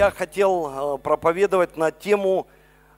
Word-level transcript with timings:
я 0.00 0.10
хотел 0.10 0.94
э, 0.94 0.98
проповедовать 0.98 1.76
на 1.76 1.90
тему 1.90 2.46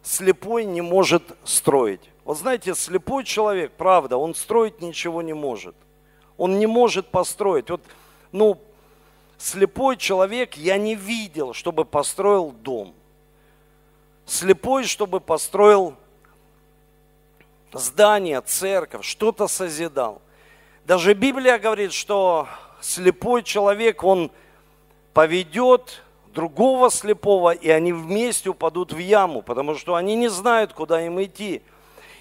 «Слепой 0.05 0.65
не 0.65 0.83
может 0.83 1.25
строить». 1.43 2.01
Вот 2.25 2.39
знаете, 2.39 2.77
слепой 2.77 3.25
человек, 3.25 3.73
правда, 3.77 4.17
он 4.17 4.37
строить 4.37 4.81
ничего 4.81 5.21
не 5.21 5.33
может. 5.33 5.75
Он 6.37 6.61
не 6.61 6.69
может 6.69 7.09
построить. 7.09 7.71
Вот, 7.71 7.83
ну, 8.31 8.57
слепой 9.37 9.97
человек 9.97 10.55
я 10.55 10.79
не 10.79 10.95
видел, 10.95 11.55
чтобы 11.55 11.85
построил 11.85 12.53
дом. 12.53 12.95
Слепой, 14.25 14.85
чтобы 14.85 15.19
построил 15.19 15.97
здание, 17.73 18.41
церковь, 18.43 19.05
что-то 19.05 19.49
созидал. 19.49 20.23
Даже 20.85 21.15
Библия 21.15 21.59
говорит, 21.59 21.93
что 21.93 22.47
слепой 22.81 23.43
человек, 23.43 24.05
он 24.05 24.31
поведет 25.13 26.01
другого 26.33 26.91
слепого, 26.91 27.51
и 27.53 27.69
они 27.69 27.93
вместе 27.93 28.51
упадут 28.51 28.93
в 28.93 28.99
яму, 28.99 29.43
потому 29.43 29.75
что 29.77 29.95
они 29.95 30.15
не 30.15 30.29
знают, 30.29 30.73
куда 30.73 31.05
им 31.05 31.23
идти. 31.23 31.63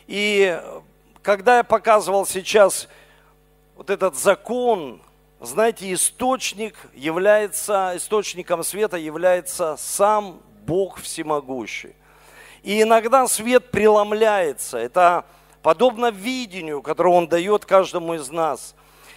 И 0.07 0.59
когда 1.21 1.57
я 1.57 1.63
показывал 1.63 2.25
сейчас 2.25 2.87
вот 3.75 3.89
этот 3.89 4.15
закон, 4.15 5.01
знаете, 5.39 5.91
источник 5.93 6.75
является, 6.93 7.93
источником 7.95 8.63
света 8.63 8.97
является 8.97 9.75
сам 9.77 10.39
Бог 10.65 10.99
всемогущий. 10.99 11.95
И 12.63 12.81
иногда 12.81 13.27
свет 13.27 13.71
преломляется. 13.71 14.77
Это 14.77 15.25
подобно 15.63 16.11
видению, 16.11 16.81
которое 16.81 17.09
Он 17.09 17.27
дает 17.27 17.65
каждому 17.65 18.13
из 18.13 18.29
нас. 18.29 18.75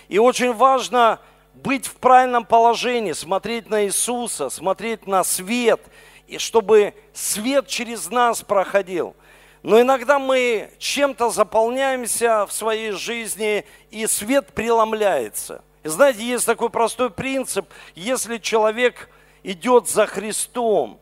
И 0.08 0.18
очень 0.18 0.54
важно 0.54 1.18
быть 1.54 1.86
в 1.86 1.94
правильном 1.94 2.44
положении, 2.44 3.12
смотреть 3.12 3.70
на 3.70 3.84
Иисуса, 3.86 4.50
смотреть 4.50 5.06
на 5.06 5.24
свет, 5.24 5.80
и 6.26 6.38
чтобы 6.38 6.94
свет 7.12 7.66
через 7.66 8.10
нас 8.10 8.42
проходил. 8.42 9.14
Но 9.62 9.80
иногда 9.80 10.18
мы 10.18 10.70
чем-то 10.78 11.30
заполняемся 11.30 12.46
в 12.46 12.52
своей 12.52 12.90
жизни, 12.92 13.64
и 13.90 14.06
свет 14.06 14.52
преломляется. 14.52 15.62
И 15.82 15.88
знаете, 15.88 16.22
есть 16.22 16.44
такой 16.44 16.70
простой 16.70 17.10
принцип, 17.10 17.66
если 17.94 18.38
человек 18.38 19.08
идет 19.42 19.88
за 19.88 20.06
Христом, 20.06 20.98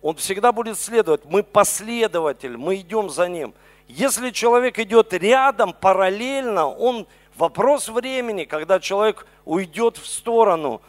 он 0.00 0.16
всегда 0.16 0.52
будет 0.52 0.78
следовать. 0.78 1.24
Мы 1.24 1.42
последователь, 1.42 2.56
мы 2.56 2.76
идем 2.76 3.10
за 3.10 3.28
ним. 3.28 3.54
Если 3.88 4.30
человек 4.30 4.78
идет 4.78 5.12
рядом, 5.12 5.72
параллельно, 5.72 6.68
он 6.68 7.06
Вопрос 7.38 7.88
времени, 7.88 8.42
когда 8.42 8.80
человек 8.80 9.24
уйдет 9.44 9.96
в 9.96 10.08
сторону. 10.08 10.82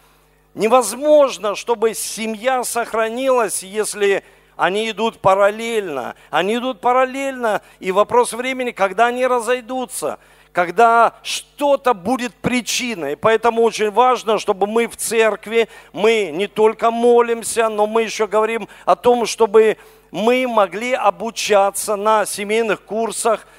Невозможно, 0.56 1.54
чтобы 1.54 1.94
семья 1.94 2.64
сохранилась, 2.64 3.62
если 3.62 4.24
они 4.56 4.90
идут 4.90 5.20
параллельно. 5.20 6.16
Они 6.32 6.56
идут 6.56 6.82
параллельно, 6.82 7.62
и 7.80 7.92
вопрос 7.92 8.34
времени, 8.34 8.72
когда 8.72 9.06
они 9.06 9.28
разойдутся, 9.28 10.18
когда 10.52 11.14
что-то 11.22 11.94
будет 11.94 12.34
причиной. 12.34 13.16
Поэтому 13.16 13.62
очень 13.62 13.92
важно, 13.92 14.40
чтобы 14.40 14.66
мы 14.66 14.88
в 14.88 14.96
церкви, 14.96 15.70
мы 15.94 16.32
не 16.34 16.48
только 16.48 16.90
молимся, 16.90 17.70
но 17.70 17.86
мы 17.86 18.02
еще 18.02 18.26
говорим 18.26 18.68
о 18.86 18.96
том, 18.96 19.28
чтобы 19.28 19.78
мы 20.10 20.48
могли 20.48 20.94
обучаться 20.94 21.96
на 21.96 22.26
семейных 22.26 22.82
курсах– 22.82 23.46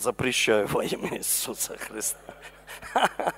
запрещаю 0.00 0.66
во 0.66 0.84
имя 0.84 1.18
Иисуса 1.18 1.76
Христа. 1.76 2.18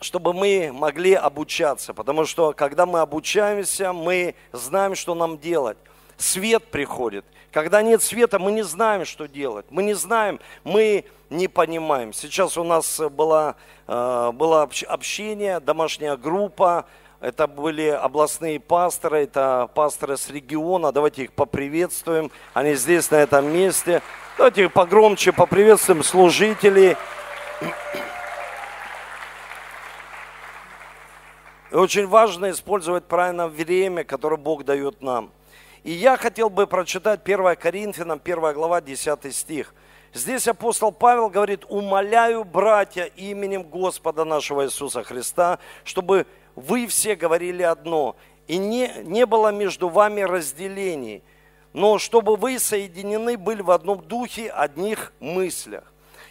Чтобы 0.00 0.32
мы 0.32 0.70
могли 0.72 1.14
обучаться, 1.14 1.92
потому 1.92 2.24
что 2.24 2.52
когда 2.52 2.86
мы 2.86 3.00
обучаемся, 3.00 3.92
мы 3.92 4.34
знаем, 4.52 4.94
что 4.94 5.14
нам 5.14 5.38
делать. 5.38 5.76
Свет 6.16 6.70
приходит. 6.70 7.24
Когда 7.52 7.82
нет 7.82 8.02
света, 8.02 8.38
мы 8.38 8.52
не 8.52 8.62
знаем, 8.62 9.04
что 9.04 9.26
делать. 9.26 9.66
Мы 9.70 9.82
не 9.82 9.94
знаем, 9.94 10.40
мы 10.64 11.04
не 11.28 11.48
понимаем. 11.48 12.12
Сейчас 12.12 12.56
у 12.56 12.64
нас 12.64 13.00
было, 13.10 13.56
э, 13.86 14.30
было 14.32 14.62
общение, 14.62 15.60
домашняя 15.60 16.16
группа, 16.16 16.86
это 17.20 17.46
были 17.46 17.88
областные 17.88 18.58
пасторы, 18.58 19.24
это 19.24 19.68
пасторы 19.74 20.16
с 20.16 20.30
региона. 20.30 20.90
Давайте 20.90 21.24
их 21.24 21.32
поприветствуем. 21.34 22.30
Они 22.54 22.74
здесь, 22.74 23.10
на 23.10 23.16
этом 23.16 23.52
месте. 23.52 24.00
Давайте 24.40 24.70
погромче 24.70 25.32
поприветствуем 25.32 26.02
служителей. 26.02 26.96
И 31.70 31.74
очень 31.74 32.06
важно 32.06 32.50
использовать 32.50 33.04
правильно 33.04 33.48
время, 33.48 34.02
которое 34.02 34.38
Бог 34.38 34.64
дает 34.64 35.02
нам. 35.02 35.30
И 35.82 35.90
я 35.90 36.16
хотел 36.16 36.48
бы 36.48 36.66
прочитать 36.66 37.20
1 37.22 37.54
Коринфянам, 37.56 38.18
1 38.24 38.54
глава, 38.54 38.80
10 38.80 39.36
стих. 39.36 39.74
Здесь 40.14 40.48
апостол 40.48 40.90
Павел 40.90 41.28
говорит, 41.28 41.66
умоляю, 41.68 42.44
братья, 42.44 43.04
именем 43.16 43.64
Господа 43.64 44.24
нашего 44.24 44.64
Иисуса 44.64 45.02
Христа, 45.02 45.58
чтобы 45.84 46.26
вы 46.56 46.86
все 46.86 47.14
говорили 47.14 47.62
одно, 47.62 48.16
и 48.48 48.56
не, 48.56 48.90
не 49.02 49.26
было 49.26 49.52
между 49.52 49.90
вами 49.90 50.22
разделений, 50.22 51.22
но 51.72 51.98
чтобы 51.98 52.36
вы 52.36 52.58
соединены 52.58 53.36
были 53.36 53.62
в 53.62 53.70
одном 53.70 54.00
духе, 54.02 54.50
одних 54.50 55.12
мыслях. 55.20 55.84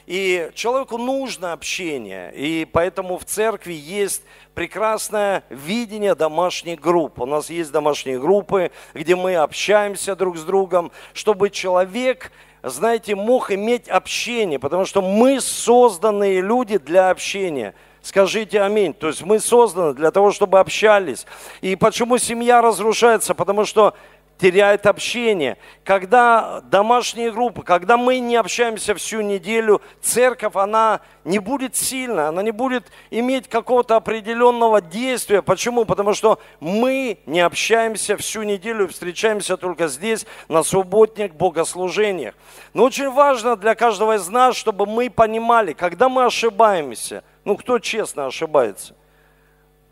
И 0.06 0.50
человеку 0.56 0.98
нужно 0.98 1.54
общение, 1.54 2.34
и 2.34 2.66
поэтому 2.66 3.20
в 3.20 3.26
церкви 3.26 3.74
есть 3.74 4.24
прекрасное 4.56 5.44
видение 5.50 6.16
домашних 6.16 6.80
групп. 6.80 7.20
У 7.20 7.28
нас 7.28 7.52
есть 7.52 7.72
домашние 7.72 8.20
группы, 8.20 8.72
где 8.96 9.16
мы 9.16 9.36
общаемся 9.36 10.16
друг 10.16 10.38
с 10.38 10.44
другом, 10.44 10.92
чтобы 11.14 11.52
человек, 11.52 12.32
знаете, 12.64 13.14
мог 13.14 13.52
иметь 13.52 13.88
общение, 13.88 14.58
потому 14.58 14.86
что 14.86 15.04
мы 15.04 15.40
созданные 15.40 16.42
люди 16.42 16.80
для 16.80 17.12
общения– 17.12 17.76
Скажите 18.02 18.62
аминь. 18.62 18.94
То 18.94 19.08
есть 19.08 19.22
мы 19.24 19.40
созданы 19.40 19.94
для 19.94 20.12
того, 20.12 20.32
чтобы 20.32 20.60
общались. 20.60 21.26
И 21.62 21.76
почему 21.76 22.18
семья 22.18 22.62
разрушается? 22.62 23.36
Потому 23.36 23.66
что 23.66 23.94
теряет 24.40 24.86
общение. 24.86 25.58
Когда 25.84 26.62
домашние 26.62 27.32
группы, 27.32 27.62
когда 27.62 27.98
мы 27.98 28.20
не 28.20 28.38
общаемся 28.38 28.96
всю 28.96 29.22
неделю, 29.22 29.82
церковь, 30.02 30.56
она 30.56 31.02
не 31.26 31.40
будет 31.40 31.76
сильна, 31.76 32.30
она 32.30 32.42
не 32.42 32.52
будет 32.52 32.86
иметь 33.12 33.50
какого-то 33.50 33.98
определенного 33.98 34.82
действия. 34.82 35.42
Почему? 35.42 35.84
Потому 35.84 36.14
что 36.14 36.40
мы 36.62 37.20
не 37.26 37.42
общаемся 37.42 38.16
всю 38.16 38.44
неделю, 38.44 38.88
встречаемся 38.88 39.58
только 39.58 39.88
здесь, 39.90 40.26
на 40.48 40.64
субботних 40.64 41.36
богослужениях. 41.36 42.34
Но 42.74 42.86
очень 42.86 43.10
важно 43.10 43.58
для 43.58 43.76
каждого 43.76 44.16
из 44.16 44.28
нас, 44.30 44.56
чтобы 44.56 44.86
мы 44.86 45.10
понимали, 45.10 45.74
когда 45.74 46.08
мы 46.08 46.24
ошибаемся, 46.24 47.24
ну 47.44 47.58
кто 47.58 47.78
честно 47.80 48.28
ошибается? 48.28 48.96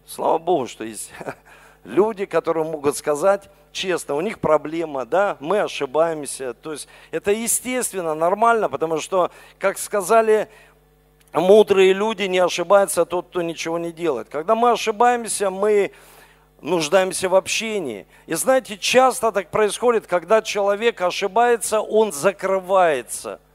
Слава 0.05 0.37
Богу, 0.37 0.67
что 0.67 0.85
есть 0.85 1.11
люди, 1.83 2.25
которые 2.25 2.63
могут 2.63 2.95
сказать, 2.95 3.49
честно, 3.77 4.15
у 4.15 4.21
них 4.21 4.39
проблема, 4.39 5.05
да, 5.05 5.37
мы 5.39 5.59
ошибаемся. 5.59 6.53
То 6.53 6.71
есть 6.71 6.87
это 7.11 7.31
естественно, 7.31 8.15
нормально, 8.15 8.69
потому 8.69 8.99
что, 8.99 9.31
как 9.59 9.77
сказали 9.77 10.49
мудрые 11.31 11.93
люди, 11.93 12.23
не 12.23 12.39
ошибается 12.39 13.05
тот, 13.05 13.27
кто 13.27 13.41
ничего 13.41 13.77
не 13.77 13.91
делает. 13.91 14.29
Когда 14.29 14.55
мы 14.55 14.71
ошибаемся, 14.71 15.51
мы 15.51 15.91
нуждаемся 16.61 17.29
в 17.29 17.35
общении. 17.35 18.07
И 18.25 18.33
знаете, 18.33 18.77
часто 18.77 19.31
так 19.31 19.51
происходит, 19.51 20.07
когда 20.07 20.41
человек 20.41 20.99
ошибается, 21.01 21.79
он 21.79 22.11
закрывается– 22.11 23.39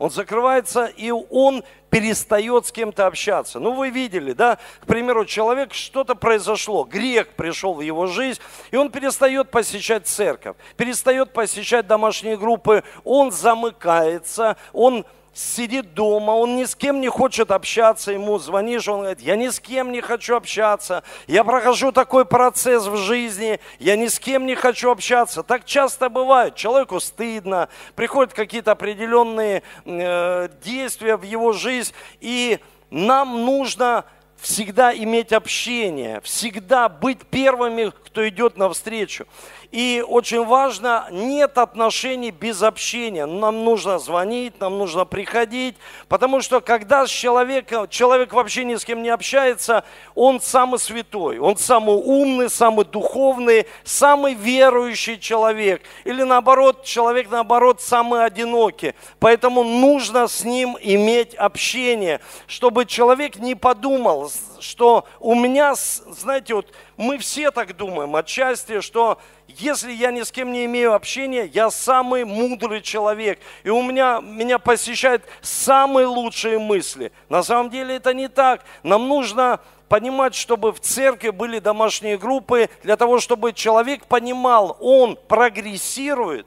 он 0.00 0.10
закрывается, 0.10 0.86
и 0.86 1.10
он 1.10 1.62
перестает 1.90 2.66
с 2.66 2.72
кем-то 2.72 3.06
общаться. 3.06 3.60
Ну, 3.60 3.74
вы 3.74 3.90
видели, 3.90 4.32
да? 4.32 4.56
К 4.80 4.86
примеру, 4.86 5.26
человек, 5.26 5.74
что-то 5.74 6.14
произошло, 6.14 6.84
грех 6.84 7.28
пришел 7.34 7.74
в 7.74 7.82
его 7.82 8.06
жизнь, 8.06 8.40
и 8.70 8.76
он 8.76 8.90
перестает 8.90 9.50
посещать 9.50 10.06
церковь, 10.06 10.56
перестает 10.78 11.34
посещать 11.34 11.86
домашние 11.86 12.38
группы, 12.38 12.82
он 13.04 13.30
замыкается, 13.30 14.56
он 14.72 15.04
сидит 15.32 15.94
дома, 15.94 16.32
он 16.32 16.56
ни 16.56 16.64
с 16.64 16.74
кем 16.74 17.00
не 17.00 17.08
хочет 17.08 17.50
общаться, 17.50 18.12
ему 18.12 18.38
звонишь, 18.38 18.88
он 18.88 19.00
говорит, 19.00 19.20
я 19.20 19.36
ни 19.36 19.48
с 19.48 19.60
кем 19.60 19.92
не 19.92 20.00
хочу 20.00 20.36
общаться, 20.36 21.02
я 21.26 21.44
прохожу 21.44 21.92
такой 21.92 22.24
процесс 22.24 22.86
в 22.86 22.96
жизни, 22.96 23.60
я 23.78 23.96
ни 23.96 24.08
с 24.08 24.18
кем 24.18 24.46
не 24.46 24.54
хочу 24.54 24.90
общаться. 24.90 25.42
Так 25.42 25.64
часто 25.64 26.08
бывает, 26.08 26.56
человеку 26.56 27.00
стыдно, 27.00 27.68
приходят 27.94 28.34
какие-то 28.34 28.72
определенные 28.72 29.62
э, 29.84 30.48
действия 30.62 31.16
в 31.16 31.22
его 31.22 31.52
жизнь, 31.52 31.92
и 32.20 32.58
нам 32.90 33.44
нужно 33.44 34.04
всегда 34.40 34.94
иметь 34.94 35.32
общение, 35.32 36.20
всегда 36.22 36.88
быть 36.88 37.20
первыми, 37.26 37.92
кто 38.06 38.26
идет 38.28 38.56
навстречу. 38.56 39.26
И 39.70 40.04
очень 40.04 40.44
важно, 40.44 41.06
нет 41.12 41.56
отношений 41.56 42.32
без 42.32 42.60
общения. 42.60 43.24
Нам 43.24 43.64
нужно 43.64 44.00
звонить, 44.00 44.60
нам 44.60 44.78
нужно 44.78 45.04
приходить, 45.04 45.76
потому 46.08 46.40
что 46.40 46.60
когда 46.60 47.06
человек, 47.06 47.68
человек 47.88 48.32
вообще 48.32 48.64
ни 48.64 48.74
с 48.74 48.84
кем 48.84 49.00
не 49.00 49.10
общается, 49.10 49.84
он 50.16 50.40
самый 50.40 50.80
святой, 50.80 51.38
он 51.38 51.56
самый 51.56 51.94
умный, 51.94 52.50
самый 52.50 52.84
духовный, 52.84 53.66
самый 53.84 54.34
верующий 54.34 55.20
человек. 55.20 55.82
Или 56.02 56.24
наоборот, 56.24 56.82
человек 56.82 57.30
наоборот 57.30 57.80
самый 57.80 58.24
одинокий. 58.24 58.94
Поэтому 59.20 59.62
нужно 59.62 60.26
с 60.26 60.42
ним 60.42 60.76
иметь 60.80 61.36
общение, 61.36 62.20
чтобы 62.48 62.86
человек 62.86 63.36
не 63.36 63.54
подумал, 63.54 64.32
что 64.58 65.06
у 65.20 65.36
меня, 65.36 65.74
знаете, 65.74 66.54
вот 66.54 66.66
мы 66.96 67.18
все 67.18 67.50
так 67.50 67.76
думаем 67.76 68.16
отчасти, 68.16 68.80
что 68.80 69.18
если 69.60 69.92
я 69.92 70.10
ни 70.10 70.22
с 70.22 70.32
кем 70.32 70.52
не 70.52 70.64
имею 70.64 70.94
общения, 70.94 71.44
я 71.44 71.70
самый 71.70 72.24
мудрый 72.24 72.80
человек, 72.80 73.38
и 73.62 73.68
у 73.70 73.82
меня, 73.82 74.20
меня 74.20 74.58
посещают 74.58 75.22
самые 75.42 76.06
лучшие 76.06 76.58
мысли. 76.58 77.12
На 77.28 77.42
самом 77.42 77.70
деле 77.70 77.96
это 77.96 78.14
не 78.14 78.28
так. 78.28 78.64
Нам 78.82 79.08
нужно 79.08 79.60
понимать, 79.88 80.34
чтобы 80.34 80.72
в 80.72 80.80
церкви 80.80 81.30
были 81.30 81.58
домашние 81.58 82.16
группы, 82.16 82.70
для 82.82 82.96
того, 82.96 83.20
чтобы 83.20 83.52
человек 83.52 84.06
понимал, 84.06 84.76
он 84.80 85.18
прогрессирует, 85.28 86.46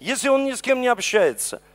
если 0.00 0.28
он 0.28 0.44
ни 0.44 0.52
с 0.52 0.62
кем 0.62 0.80
не 0.80 0.88
общается– 0.88 1.62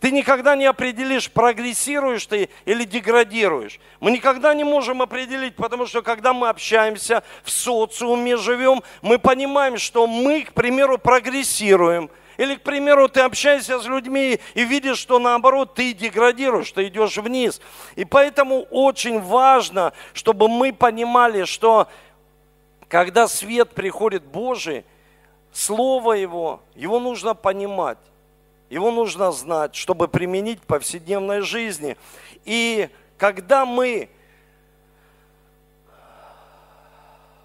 ты 0.00 0.12
никогда 0.12 0.54
не 0.54 0.66
определишь, 0.66 1.30
прогрессируешь 1.30 2.26
ты 2.26 2.48
или 2.64 2.84
деградируешь. 2.84 3.80
Мы 4.00 4.12
никогда 4.12 4.54
не 4.54 4.64
можем 4.64 5.02
определить, 5.02 5.56
потому 5.56 5.86
что 5.86 6.02
когда 6.02 6.32
мы 6.32 6.48
общаемся 6.48 7.22
в 7.42 7.50
социуме, 7.50 8.36
живем, 8.36 8.82
мы 9.02 9.18
понимаем, 9.18 9.76
что 9.76 10.06
мы, 10.06 10.42
к 10.42 10.52
примеру, 10.52 10.98
прогрессируем. 10.98 12.10
Или, 12.36 12.54
к 12.54 12.62
примеру, 12.62 13.08
ты 13.08 13.20
общаешься 13.20 13.80
с 13.80 13.86
людьми 13.86 14.38
и 14.54 14.64
видишь, 14.64 14.98
что 14.98 15.18
наоборот 15.18 15.74
ты 15.74 15.92
деградируешь, 15.92 16.70
ты 16.70 16.86
идешь 16.86 17.16
вниз. 17.16 17.60
И 17.96 18.04
поэтому 18.04 18.62
очень 18.70 19.20
важно, 19.20 19.92
чтобы 20.12 20.48
мы 20.48 20.72
понимали, 20.72 21.44
что 21.44 21.88
когда 22.86 23.26
свет 23.26 23.70
приходит 23.70 24.24
Божий, 24.24 24.84
Слово 25.52 26.12
Его, 26.12 26.60
его 26.76 27.00
нужно 27.00 27.34
понимать. 27.34 27.98
Его 28.70 28.90
нужно 28.90 29.32
знать, 29.32 29.74
чтобы 29.74 30.08
применить 30.08 30.60
в 30.60 30.66
повседневной 30.66 31.40
жизни. 31.40 31.96
И 32.44 32.90
когда 33.16 33.64
мы 33.64 34.10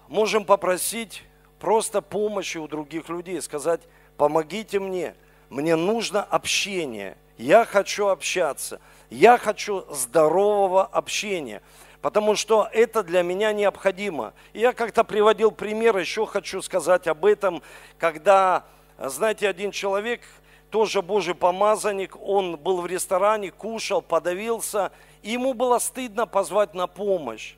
можем 0.08 0.44
попросить 0.44 1.22
просто 1.58 2.02
помощи 2.02 2.58
у 2.58 2.68
других 2.68 3.08
людей, 3.08 3.40
сказать, 3.40 3.80
помогите 4.18 4.78
мне, 4.80 5.14
мне 5.48 5.76
нужно 5.76 6.22
общение, 6.22 7.16
я 7.38 7.64
хочу 7.64 8.08
общаться, 8.08 8.80
я 9.08 9.38
хочу 9.38 9.86
здорового 9.90 10.84
общения, 10.84 11.62
потому 12.02 12.36
что 12.36 12.68
это 12.70 13.02
для 13.02 13.22
меня 13.22 13.54
необходимо. 13.54 14.34
Я 14.52 14.74
как-то 14.74 15.04
приводил 15.04 15.50
пример, 15.52 15.96
еще 15.96 16.26
хочу 16.26 16.60
сказать 16.60 17.06
об 17.06 17.24
этом, 17.24 17.62
когда, 17.98 18.66
знаете, 18.98 19.48
один 19.48 19.70
человек– 19.70 20.20
тоже 20.74 21.02
Божий 21.02 21.36
помазанник, 21.36 22.16
он 22.20 22.56
был 22.56 22.80
в 22.80 22.86
ресторане, 22.86 23.52
кушал, 23.52 24.02
подавился, 24.02 24.90
и 25.22 25.30
ему 25.30 25.54
было 25.54 25.78
стыдно 25.78 26.26
позвать 26.26 26.74
на 26.74 26.88
помощь. 26.88 27.54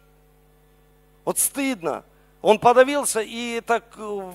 Вот 1.24 1.38
стыдно. 1.38 2.04
Он 2.42 2.58
подавился, 2.58 3.22
и 3.22 3.62
так 3.64 3.84
э, 3.96 4.32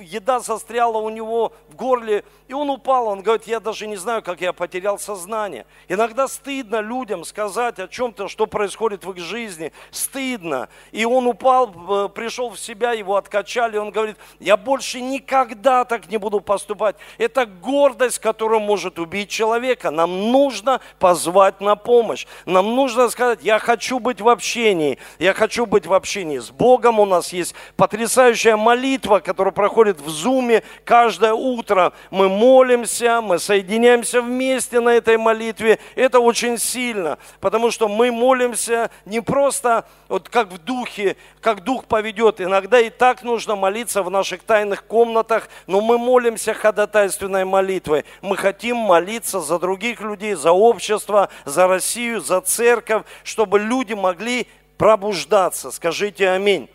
еда 0.00 0.40
застряла 0.40 0.98
у 0.98 1.08
него 1.08 1.52
в 1.68 1.76
горле, 1.76 2.24
и 2.48 2.52
он 2.52 2.70
упал. 2.70 3.08
Он 3.08 3.22
говорит, 3.22 3.46
я 3.46 3.60
даже 3.60 3.86
не 3.86 3.96
знаю, 3.96 4.22
как 4.22 4.40
я 4.40 4.52
потерял 4.52 4.98
сознание. 4.98 5.66
Иногда 5.88 6.28
стыдно 6.28 6.80
людям 6.80 7.24
сказать 7.24 7.78
о 7.78 7.88
чем-то, 7.88 8.28
что 8.28 8.46
происходит 8.46 9.04
в 9.04 9.12
их 9.12 9.18
жизни. 9.18 9.72
Стыдно. 9.90 10.68
И 10.92 11.04
он 11.04 11.26
упал, 11.26 11.72
э, 12.06 12.08
пришел 12.08 12.50
в 12.50 12.58
себя, 12.58 12.92
его 12.92 13.16
откачали. 13.16 13.78
Он 13.78 13.90
говорит, 13.90 14.16
я 14.40 14.56
больше 14.56 15.00
никогда 15.00 15.84
так 15.84 16.08
не 16.08 16.18
буду 16.18 16.40
поступать. 16.40 16.96
Это 17.18 17.46
гордость, 17.46 18.18
которая 18.18 18.60
может 18.60 18.98
убить 18.98 19.30
человека. 19.30 19.90
Нам 19.90 20.32
нужно 20.32 20.80
позвать 20.98 21.60
на 21.60 21.76
помощь. 21.76 22.26
Нам 22.44 22.74
нужно 22.74 23.08
сказать, 23.08 23.40
я 23.42 23.58
хочу 23.58 23.98
быть 23.98 24.20
в 24.20 24.28
общении. 24.28 24.98
Я 25.18 25.32
хочу 25.32 25.66
быть 25.66 25.86
в 25.86 25.94
общении 25.94 26.38
с 26.38 26.50
Богом. 26.50 27.00
У 27.00 27.06
нас 27.06 27.32
есть 27.32 27.54
потрясающая 27.76 28.56
молитва, 28.56 29.20
которая 29.20 29.52
проходит 29.52 29.83
происходит 29.84 30.00
в 30.00 30.08
Зуме 30.08 30.62
каждое 30.84 31.34
утро. 31.34 31.92
Мы 32.10 32.28
молимся, 32.28 33.20
мы 33.20 33.38
соединяемся 33.38 34.22
вместе 34.22 34.80
на 34.80 34.90
этой 34.90 35.18
молитве. 35.18 35.78
Это 35.94 36.20
очень 36.20 36.58
сильно, 36.58 37.18
потому 37.40 37.70
что 37.70 37.88
мы 37.88 38.10
молимся 38.10 38.90
не 39.04 39.20
просто 39.20 39.84
вот 40.08 40.28
как 40.28 40.48
в 40.48 40.58
духе, 40.58 41.16
как 41.40 41.64
дух 41.64 41.84
поведет. 41.84 42.40
Иногда 42.40 42.80
и 42.80 42.88
так 42.90 43.22
нужно 43.22 43.56
молиться 43.56 44.02
в 44.02 44.10
наших 44.10 44.42
тайных 44.42 44.84
комнатах, 44.84 45.48
но 45.66 45.80
мы 45.80 45.98
молимся 45.98 46.54
ходатайственной 46.54 47.44
молитвой. 47.44 48.04
Мы 48.22 48.36
хотим 48.36 48.76
молиться 48.76 49.40
за 49.40 49.58
других 49.58 50.00
людей, 50.00 50.34
за 50.34 50.52
общество, 50.52 51.28
за 51.44 51.66
Россию, 51.66 52.20
за 52.20 52.40
церковь, 52.40 53.02
чтобы 53.22 53.58
люди 53.58 53.94
могли 53.94 54.46
пробуждаться. 54.78 55.70
Скажите 55.70 56.30
аминь. 56.30 56.68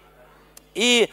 И 0.75 1.09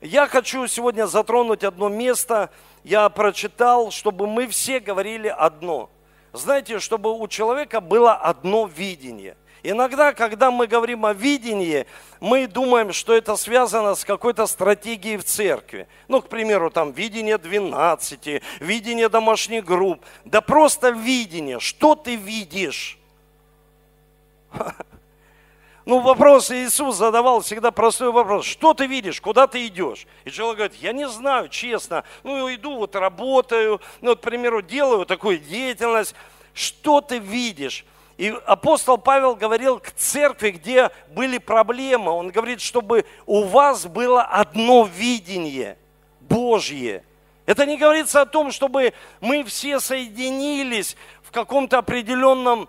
я 0.00 0.26
хочу 0.28 0.66
сегодня 0.66 1.06
затронуть 1.06 1.64
одно 1.64 1.88
место. 1.88 2.50
Я 2.84 3.08
прочитал, 3.08 3.90
чтобы 3.90 4.26
мы 4.26 4.46
все 4.46 4.80
говорили 4.80 5.28
одно. 5.28 5.90
Знаете, 6.32 6.78
чтобы 6.78 7.18
у 7.18 7.26
человека 7.28 7.80
было 7.80 8.14
одно 8.14 8.66
видение. 8.66 9.36
Иногда, 9.62 10.12
когда 10.12 10.50
мы 10.52 10.66
говорим 10.68 11.06
о 11.06 11.12
видении, 11.12 11.86
мы 12.20 12.46
думаем, 12.46 12.92
что 12.92 13.14
это 13.14 13.34
связано 13.36 13.94
с 13.96 14.04
какой-то 14.04 14.46
стратегией 14.46 15.16
в 15.16 15.24
церкви. 15.24 15.88
Ну, 16.06 16.22
к 16.22 16.28
примеру, 16.28 16.70
там 16.70 16.92
видение 16.92 17.36
12, 17.36 18.42
видение 18.60 19.08
домашних 19.08 19.64
групп. 19.64 20.04
Да 20.24 20.40
просто 20.40 20.90
видение. 20.90 21.58
Что 21.58 21.96
ты 21.96 22.14
видишь? 22.14 22.98
Ну, 25.86 26.00
вопрос 26.00 26.50
Иисус 26.50 26.96
задавал 26.96 27.42
всегда 27.42 27.70
простой 27.70 28.10
вопрос. 28.10 28.44
Что 28.44 28.74
ты 28.74 28.86
видишь? 28.86 29.20
Куда 29.20 29.46
ты 29.46 29.68
идешь? 29.68 30.08
И 30.24 30.32
человек 30.32 30.56
говорит, 30.56 30.82
я 30.82 30.92
не 30.92 31.08
знаю, 31.08 31.48
честно. 31.48 32.02
Ну, 32.24 32.52
иду, 32.52 32.76
вот 32.76 32.96
работаю, 32.96 33.80
ну, 34.00 34.10
вот, 34.10 34.18
к 34.18 34.22
примеру, 34.22 34.62
делаю 34.62 35.06
такую 35.06 35.38
деятельность. 35.38 36.16
Что 36.54 37.00
ты 37.00 37.18
видишь? 37.18 37.84
И 38.18 38.34
апостол 38.46 38.98
Павел 38.98 39.36
говорил 39.36 39.78
к 39.78 39.92
церкви, 39.92 40.50
где 40.50 40.90
были 41.14 41.38
проблемы. 41.38 42.10
Он 42.10 42.30
говорит, 42.30 42.60
чтобы 42.60 43.04
у 43.24 43.44
вас 43.44 43.86
было 43.86 44.22
одно 44.22 44.90
видение 44.92 45.78
Божье. 46.20 47.04
Это 47.44 47.64
не 47.64 47.76
говорится 47.76 48.22
о 48.22 48.26
том, 48.26 48.50
чтобы 48.50 48.92
мы 49.20 49.44
все 49.44 49.78
соединились 49.78 50.96
в 51.22 51.30
каком-то 51.30 51.78
определенном 51.78 52.68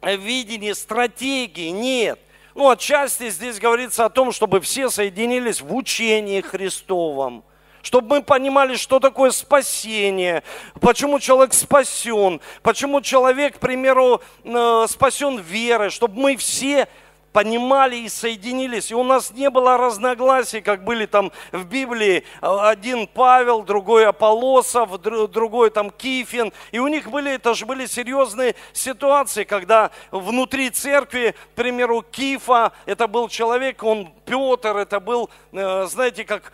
видении, 0.00 0.72
стратегии. 0.72 1.68
Нет. 1.68 2.18
Ну, 2.54 2.70
отчасти 2.70 3.30
здесь 3.30 3.58
говорится 3.58 4.04
о 4.04 4.10
том, 4.10 4.30
чтобы 4.30 4.60
все 4.60 4.88
соединились 4.88 5.60
в 5.60 5.74
учении 5.74 6.40
Христовом, 6.40 7.42
чтобы 7.82 8.16
мы 8.16 8.22
понимали, 8.22 8.76
что 8.76 9.00
такое 9.00 9.32
спасение, 9.32 10.44
почему 10.80 11.18
человек 11.18 11.52
спасен, 11.52 12.40
почему 12.62 13.00
человек, 13.00 13.56
к 13.56 13.58
примеру, 13.58 14.22
э, 14.44 14.86
спасен 14.88 15.38
верой, 15.40 15.90
чтобы 15.90 16.20
мы 16.20 16.36
все 16.36 16.86
понимали 17.34 17.96
и 17.96 18.08
соединились. 18.08 18.92
И 18.92 18.94
у 18.94 19.02
нас 19.02 19.32
не 19.32 19.50
было 19.50 19.76
разногласий, 19.76 20.60
как 20.60 20.84
были 20.84 21.04
там 21.04 21.32
в 21.50 21.64
Библии. 21.64 22.24
Один 22.40 23.08
Павел, 23.08 23.62
другой 23.62 24.06
Аполосов, 24.06 25.00
другой 25.00 25.70
там 25.70 25.90
Кифин. 25.90 26.52
И 26.70 26.78
у 26.78 26.86
них 26.86 27.10
были, 27.10 27.32
это 27.32 27.54
же 27.54 27.66
были 27.66 27.86
серьезные 27.86 28.54
ситуации, 28.72 29.42
когда 29.42 29.90
внутри 30.12 30.70
церкви, 30.70 31.34
к 31.52 31.56
примеру, 31.56 32.04
Кифа, 32.08 32.70
это 32.86 33.08
был 33.08 33.28
человек, 33.28 33.82
он 33.82 34.12
Петр, 34.24 34.76
это 34.76 35.00
был, 35.00 35.28
э, 35.52 35.86
знаете, 35.86 36.24
как 36.24 36.52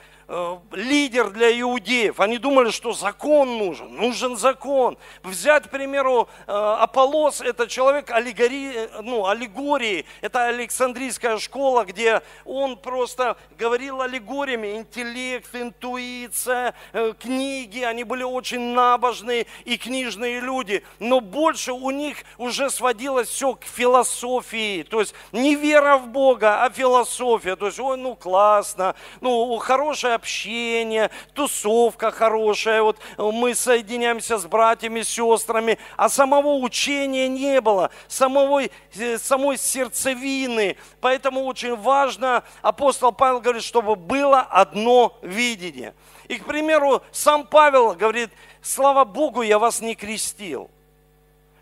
лидер 0.72 1.30
для 1.30 1.60
иудеев. 1.60 2.20
Они 2.20 2.38
думали, 2.38 2.70
что 2.70 2.92
закон 2.92 3.58
нужен, 3.58 3.92
нужен 3.94 4.36
закон. 4.36 4.96
Взять, 5.24 5.64
к 5.66 5.70
примеру, 5.70 6.28
э, 6.46 6.52
Аполос, 6.52 7.40
это 7.40 7.66
человек 7.66 8.10
аллегории, 8.10 8.88
ну, 9.02 9.26
аллегории, 9.26 10.06
это 10.20 10.44
Александрийская 10.44 11.38
школа, 11.38 11.84
где 11.84 12.22
он 12.44 12.76
просто 12.76 13.36
говорил 13.58 14.02
аллегориями, 14.02 14.76
интеллект, 14.76 15.52
интуиция, 15.52 16.74
э, 16.92 17.12
книги, 17.18 17.80
они 17.80 18.04
были 18.04 18.22
очень 18.22 18.72
набожные 18.72 19.46
и 19.64 19.76
книжные 19.76 20.40
люди, 20.40 20.84
но 21.00 21.20
больше 21.20 21.72
у 21.72 21.90
них 21.90 22.18
уже 22.38 22.70
сводилось 22.70 23.28
все 23.28 23.54
к 23.54 23.64
философии, 23.64 24.84
то 24.84 25.00
есть 25.00 25.14
не 25.32 25.56
вера 25.56 25.96
в 25.96 26.06
Бога, 26.06 26.62
а 26.62 26.70
философия, 26.70 27.56
то 27.56 27.66
есть, 27.66 27.80
ой, 27.80 27.96
ну 27.96 28.14
классно, 28.14 28.94
ну 29.20 29.58
хорошая 29.58 30.19
общение, 30.20 31.10
тусовка 31.32 32.10
хорошая, 32.10 32.82
вот 32.82 32.98
мы 33.16 33.54
соединяемся 33.54 34.36
с 34.38 34.44
братьями, 34.44 35.00
сестрами, 35.02 35.78
а 35.96 36.08
самого 36.08 36.56
учения 36.56 37.26
не 37.28 37.60
было, 37.60 37.90
самого, 38.06 38.62
э, 38.62 39.18
самой 39.18 39.56
сердцевины. 39.56 40.76
Поэтому 41.00 41.44
очень 41.44 41.74
важно, 41.74 42.42
апостол 42.60 43.12
Павел 43.12 43.40
говорит, 43.40 43.62
чтобы 43.62 43.96
было 43.96 44.40
одно 44.40 45.16
видение. 45.22 45.94
И, 46.28 46.36
к 46.36 46.44
примеру, 46.44 47.02
сам 47.10 47.46
Павел 47.46 47.94
говорит, 47.94 48.30
слава 48.60 49.04
Богу, 49.04 49.42
я 49.42 49.58
вас 49.58 49.80
не 49.80 49.94
крестил. 49.94 50.70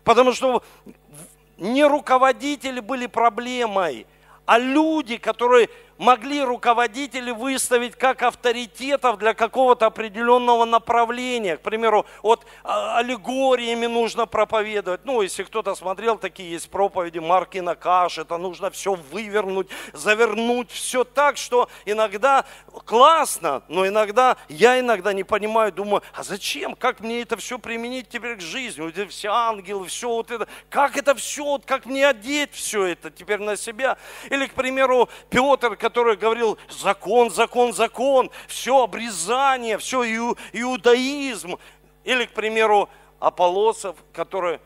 Потому 0.03 0.33
что 0.33 0.63
не 1.57 1.85
руководители 1.85 2.81
были 2.81 3.07
проблемой, 3.07 4.05
а 4.45 4.57
люди, 4.57 5.17
которые 5.17 5.69
могли 5.99 6.41
руководители 6.43 7.29
выставить 7.29 7.95
как 7.95 8.23
авторитетов 8.23 9.19
для 9.19 9.35
какого-то 9.35 9.85
определенного 9.85 10.65
направления. 10.65 11.57
К 11.57 11.61
примеру, 11.61 12.05
вот 12.23 12.45
а, 12.63 12.97
аллегориями 12.97 13.85
нужно 13.85 14.25
проповедовать. 14.25 15.01
Ну, 15.03 15.21
если 15.21 15.43
кто-то 15.43 15.75
смотрел, 15.75 16.17
такие 16.17 16.51
есть 16.51 16.71
проповеди 16.71 17.19
Маркина 17.19 17.75
Каш, 17.75 18.17
это 18.17 18.37
нужно 18.37 18.71
все 18.71 18.95
вывернуть, 18.95 19.67
завернуть, 19.93 20.71
все 20.71 21.03
так, 21.03 21.37
что 21.37 21.69
иногда 21.85 22.45
классно, 22.85 23.61
но 23.67 23.85
иногда 23.85 24.37
я 24.47 24.79
иногда 24.79 25.11
не 25.11 25.25
понимаю, 25.25 25.73
думаю, 25.73 26.01
а 26.13 26.23
зачем, 26.23 26.75
как 26.75 27.01
мне 27.01 27.21
это 27.21 27.35
все 27.35 27.59
применить 27.59 28.07
теперь 28.07 28.37
к 28.37 28.41
жизни, 28.41 28.81
вот 28.81 28.95
все 29.11 29.29
ангелы, 29.29 29.87
все 29.87 30.07
вот 30.07 30.31
это, 30.31 30.47
как 30.69 30.95
это 30.95 31.13
все, 31.13 31.59
как 31.65 31.85
мне 31.85 32.07
одеть 32.07 32.53
все 32.53 32.85
это 32.85 33.11
теперь 33.11 33.39
на 33.39 33.57
себя. 33.57 33.97
Или, 34.29 34.45
к 34.45 34.53
примеру, 34.53 35.09
Петр, 35.29 35.75
который 35.89 36.17
говорил 36.17 36.59
закон, 36.69 37.31
закон, 37.31 37.73
закон, 37.73 38.29
все 38.47 38.83
обрезание, 38.83 39.79
все 39.79 40.05
иудаизм. 40.53 41.57
Или, 42.03 42.25
к 42.25 42.31
примеру, 42.31 42.89
Аполосов, 43.19 43.95
который 44.13 44.59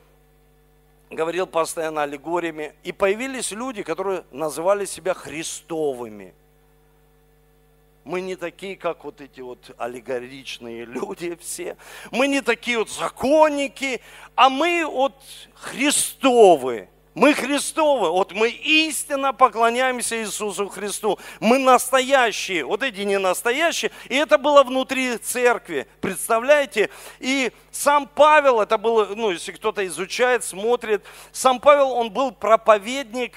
говорил 1.10 1.48
постоянно 1.48 2.04
аллегориями. 2.04 2.74
И 2.84 2.92
появились 2.92 3.52
люди, 3.52 3.84
которые 3.84 4.26
называли 4.32 4.84
себя 4.84 5.14
христовыми. 5.14 6.34
Мы 8.04 8.20
не 8.20 8.36
такие, 8.36 8.76
как 8.76 9.06
вот 9.06 9.22
эти 9.22 9.40
вот 9.40 9.74
аллегоричные 9.78 10.84
люди 10.84 11.38
все. 11.42 11.78
Мы 12.12 12.28
не 12.28 12.42
такие 12.42 12.80
вот 12.80 12.90
законники, 12.90 14.02
а 14.36 14.50
мы 14.50 14.86
вот 14.86 15.16
Христовы. 15.54 16.90
Мы 17.16 17.36
Христовы, 17.36 18.10
вот 18.10 18.32
мы 18.32 18.50
истинно 18.50 19.34
поклоняемся 19.34 20.20
Иисусу 20.24 20.68
Христу. 20.68 21.20
Мы 21.40 21.60
настоящие, 21.60 22.66
вот 22.66 22.82
эти 22.82 23.02
не 23.02 23.20
настоящие. 23.20 23.92
И 24.10 24.16
это 24.16 24.40
было 24.40 24.64
внутри 24.64 25.18
церкви, 25.18 25.88
представляете? 26.02 26.90
И 27.20 27.52
сам 27.70 28.08
Павел, 28.08 28.62
это 28.62 28.80
было, 28.80 29.06
ну, 29.14 29.30
если 29.30 29.52
кто-то 29.52 29.86
изучает, 29.86 30.44
смотрит, 30.44 31.06
сам 31.32 31.60
Павел, 31.60 31.92
он 31.92 32.10
был 32.10 32.32
проповедник 32.32 33.34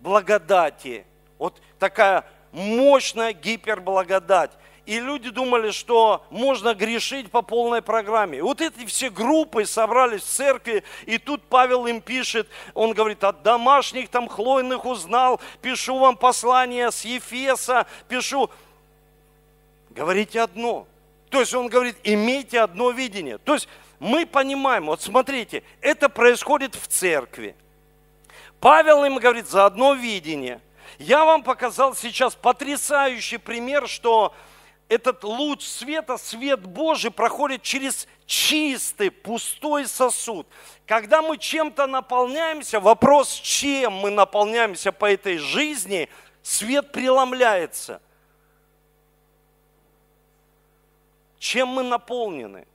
благодати. 0.00 1.04
Вот 1.38 1.60
такая 1.78 2.24
мощная 2.50 3.34
гиперблагодать. 3.34 4.52
И 4.90 4.98
люди 4.98 5.30
думали, 5.30 5.70
что 5.70 6.26
можно 6.30 6.74
грешить 6.74 7.30
по 7.30 7.42
полной 7.42 7.80
программе. 7.80 8.42
Вот 8.42 8.60
эти 8.60 8.84
все 8.86 9.08
группы 9.08 9.64
собрались 9.64 10.22
в 10.22 10.26
церкви, 10.26 10.82
и 11.06 11.16
тут 11.16 11.44
Павел 11.44 11.86
им 11.86 12.00
пишет, 12.00 12.48
он 12.74 12.92
говорит, 12.92 13.22
от 13.22 13.44
домашних 13.44 14.08
там 14.08 14.28
хлойных 14.28 14.84
узнал, 14.84 15.40
пишу 15.62 15.96
вам 15.96 16.16
послание 16.16 16.90
с 16.90 17.04
Ефеса, 17.04 17.86
пишу, 18.08 18.50
говорите 19.90 20.40
одно. 20.40 20.88
То 21.28 21.38
есть 21.38 21.54
он 21.54 21.68
говорит, 21.68 21.96
имейте 22.02 22.58
одно 22.58 22.90
видение. 22.90 23.38
То 23.38 23.54
есть 23.54 23.68
мы 24.00 24.26
понимаем, 24.26 24.86
вот 24.86 25.02
смотрите, 25.02 25.62
это 25.80 26.08
происходит 26.08 26.74
в 26.74 26.88
церкви. 26.88 27.54
Павел 28.58 29.04
им 29.04 29.18
говорит 29.18 29.46
за 29.46 29.66
одно 29.66 29.94
видение. 29.94 30.60
Я 30.98 31.24
вам 31.24 31.44
показал 31.44 31.94
сейчас 31.94 32.34
потрясающий 32.34 33.38
пример, 33.38 33.86
что 33.86 34.34
этот 34.90 35.22
луч 35.22 35.64
света, 35.64 36.18
свет 36.18 36.66
Божий 36.66 37.12
проходит 37.12 37.62
через 37.62 38.08
чистый, 38.26 39.12
пустой 39.12 39.86
сосуд. 39.86 40.48
Когда 40.84 41.22
мы 41.22 41.38
чем-то 41.38 41.86
наполняемся, 41.86 42.80
вопрос, 42.80 43.32
чем 43.32 43.92
мы 43.92 44.10
наполняемся 44.10 44.90
по 44.90 45.10
этой 45.10 45.38
жизни, 45.38 46.08
свет 46.42 46.90
преломляется. 46.90 48.02
Чем 51.38 51.68
мы 51.68 51.84
наполнены? 51.84 52.66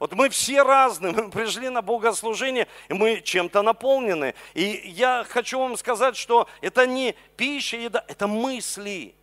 Вот 0.00 0.14
мы 0.14 0.30
все 0.30 0.64
разные, 0.64 1.12
мы 1.12 1.30
пришли 1.30 1.68
на 1.68 1.80
богослужение, 1.80 2.66
и 2.88 2.94
мы 2.94 3.20
чем-то 3.20 3.62
наполнены. 3.62 4.34
И 4.54 4.82
я 4.84 5.24
хочу 5.28 5.60
вам 5.60 5.76
сказать, 5.76 6.16
что 6.16 6.48
это 6.60 6.88
не 6.88 7.14
пища, 7.36 7.76
еда, 7.76 8.04
это 8.08 8.26
мысли– 8.26 9.14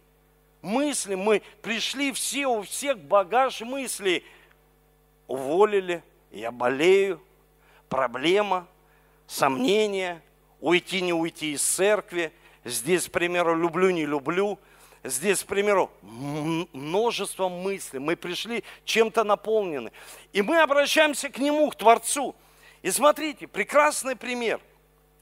мысли, 0.62 1.16
мы 1.16 1.42
пришли 1.62 2.12
все, 2.12 2.48
у 2.48 2.62
всех 2.62 2.98
багаж 3.00 3.62
мыслей. 3.62 4.26
Уволили, 5.28 6.04
я 6.32 6.52
болею, 6.52 7.22
проблема, 7.88 8.68
сомнения, 9.28 10.22
уйти, 10.60 11.02
не 11.02 11.14
уйти 11.14 11.54
из 11.54 11.62
церкви. 11.62 12.32
Здесь, 12.66 13.08
к 13.08 13.12
примеру, 13.12 13.56
люблю, 13.56 13.90
не 13.90 14.06
люблю. 14.06 14.60
Здесь, 15.04 15.44
к 15.44 15.48
примеру, 15.48 15.90
множество 16.02 17.48
мыслей. 17.48 18.00
Мы 18.00 18.16
пришли 18.16 18.64
чем-то 18.84 19.24
наполнены. 19.24 19.92
И 20.34 20.42
мы 20.42 20.62
обращаемся 20.62 21.30
к 21.30 21.38
Нему, 21.38 21.70
к 21.70 21.76
Творцу. 21.76 22.36
И 22.82 22.92
смотрите, 22.92 23.48
прекрасный 23.48 24.16
пример, 24.16 24.60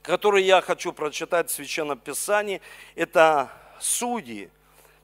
который 0.02 0.44
я 0.44 0.62
хочу 0.62 0.94
прочитать 0.94 1.50
в 1.50 1.54
Священном 1.54 2.00
Писании, 2.00 2.62
это 2.96 3.52
судьи, 3.80 4.50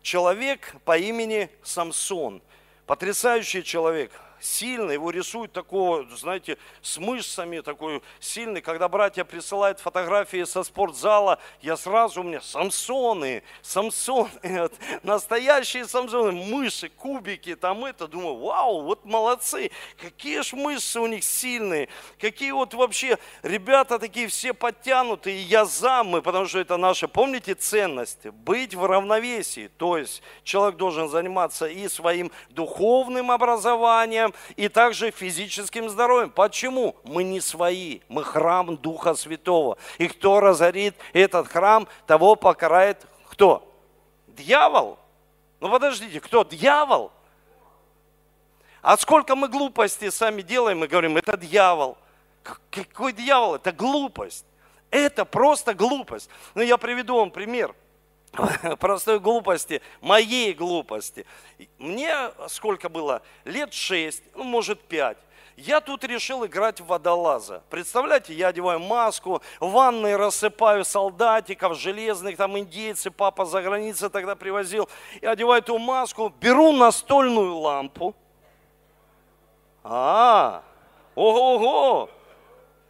человек 0.04 0.76
по 0.86 0.98
имени 0.98 1.50
Самсон. 1.64 2.44
Потрясающий 2.86 3.64
человек 3.64 4.12
сильный, 4.44 4.96
его 4.96 5.10
рисуют 5.10 5.54
такого, 5.54 6.06
знаете, 6.16 6.58
с 6.82 6.98
мышцами, 6.98 7.62
такой 7.62 8.02
сильный. 8.20 8.62
Когда 8.62 8.90
братья 8.90 9.24
присылают 9.24 9.80
фотографии 9.80 10.44
со 10.44 10.64
спортзала, 10.64 11.40
я 11.62 11.78
сразу, 11.78 12.22
у 12.22 12.24
меня 12.24 12.42
Самсоны, 12.42 13.44
Самсоны, 13.62 14.70
настоящие 15.04 15.86
Самсоны, 15.86 16.32
мыши, 16.32 16.90
кубики, 16.90 17.56
там 17.56 17.86
это, 17.86 18.08
думаю, 18.08 18.36
вау, 18.36 18.82
вот 18.82 19.06
молодцы, 19.06 19.72
какие 19.98 20.42
ж 20.42 20.54
мышцы 20.54 21.00
у 21.00 21.08
них 21.08 21.24
сильные, 21.24 21.88
какие 22.20 22.52
вот 22.52 22.74
вообще 22.74 23.18
ребята 23.44 24.00
такие 24.00 24.28
все 24.28 24.54
подтянутые, 24.54 25.42
я 25.44 25.66
за 25.66 26.04
мы, 26.04 26.22
потому 26.22 26.46
что 26.48 26.60
это 26.60 26.78
наши, 26.78 27.08
помните, 27.08 27.56
ценности, 27.56 28.30
быть 28.30 28.76
в 28.76 28.86
равновесии, 28.86 29.72
то 29.78 29.98
есть 29.98 30.22
человек 30.44 30.78
должен 30.78 31.08
заниматься 31.08 31.68
и 31.68 31.88
своим 31.88 32.32
духовным 32.50 33.32
образованием, 33.32 34.33
и 34.56 34.68
также 34.68 35.12
физическим 35.12 35.90
здоровьем. 35.90 36.30
Почему? 36.30 36.96
Мы 37.04 37.24
не 37.24 37.42
свои, 37.42 38.02
мы 38.08 38.24
храм 38.24 38.78
Духа 38.78 39.16
Святого. 39.16 39.78
И 39.98 40.08
кто 40.08 40.40
разорит 40.40 40.96
этот 41.14 41.48
храм, 41.48 41.88
того 42.08 42.36
покарает 42.36 43.06
кто? 43.30 43.68
Дьявол. 44.28 44.98
Ну 45.60 45.70
подождите, 45.70 46.20
кто? 46.20 46.44
Дьявол. 46.44 47.12
А 48.82 48.98
сколько 48.98 49.36
мы 49.36 49.48
глупости 49.48 50.10
сами 50.10 50.42
делаем, 50.42 50.80
мы 50.80 50.88
говорим, 50.88 51.18
это 51.18 51.38
дьявол. 51.38 51.98
Какой 52.70 53.14
дьявол? 53.14 53.56
Это 53.56 53.72
глупость. 53.72 54.46
Это 54.92 55.26
просто 55.26 55.74
глупость. 55.74 56.30
Ну, 56.54 56.62
я 56.62 56.78
приведу 56.78 57.16
вам 57.16 57.32
пример– 57.32 57.74
простой 58.80 59.20
глупости, 59.20 59.82
моей 60.02 60.54
глупости. 60.54 61.26
Мне 61.78 62.32
сколько 62.48 62.90
было? 62.90 63.22
Лет 63.46 63.74
шесть, 63.74 64.24
ну, 64.36 64.44
может, 64.44 64.82
пять. 64.82 65.18
Я 65.56 65.82
тут 65.82 66.04
решил 66.04 66.44
играть 66.48 66.82
в 66.82 66.88
водолаза. 66.88 67.62
Представляете, 67.70 68.34
я 68.34 68.48
одеваю 68.48 68.80
маску, 68.80 69.44
в 69.60 69.70
ванной 69.70 70.16
рассыпаю 70.16 70.84
солдатиков, 70.84 71.78
железных, 71.78 72.38
там 72.38 72.58
индейцы, 72.58 73.12
папа 73.12 73.46
за 73.46 73.62
границей 73.62 74.10
тогда 74.10 74.36
привозил. 74.36 74.90
Я 75.22 75.32
одеваю 75.32 75.62
эту 75.62 75.78
маску, 75.78 76.34
беру 76.42 76.72
настольную 76.72 77.56
лампу. 77.56 78.16
А, 79.84 80.64
ого-го. 81.14 82.10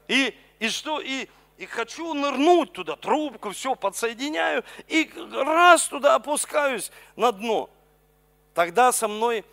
И, 0.08 0.34
и 0.60 0.70
что, 0.70 1.02
и 1.02 1.28
и 1.58 1.66
хочу 1.66 2.14
нырнуть 2.14 2.74
туда, 2.74 2.96
трубку, 2.96 3.52
все 3.52 3.76
подсоединяю, 3.76 4.64
и 4.88 5.10
раз 5.32 5.88
туда 5.88 6.16
опускаюсь 6.16 6.92
на 7.16 7.32
дно. 7.32 7.70
Тогда 8.54 8.92
со 8.92 9.08
мной 9.08 9.46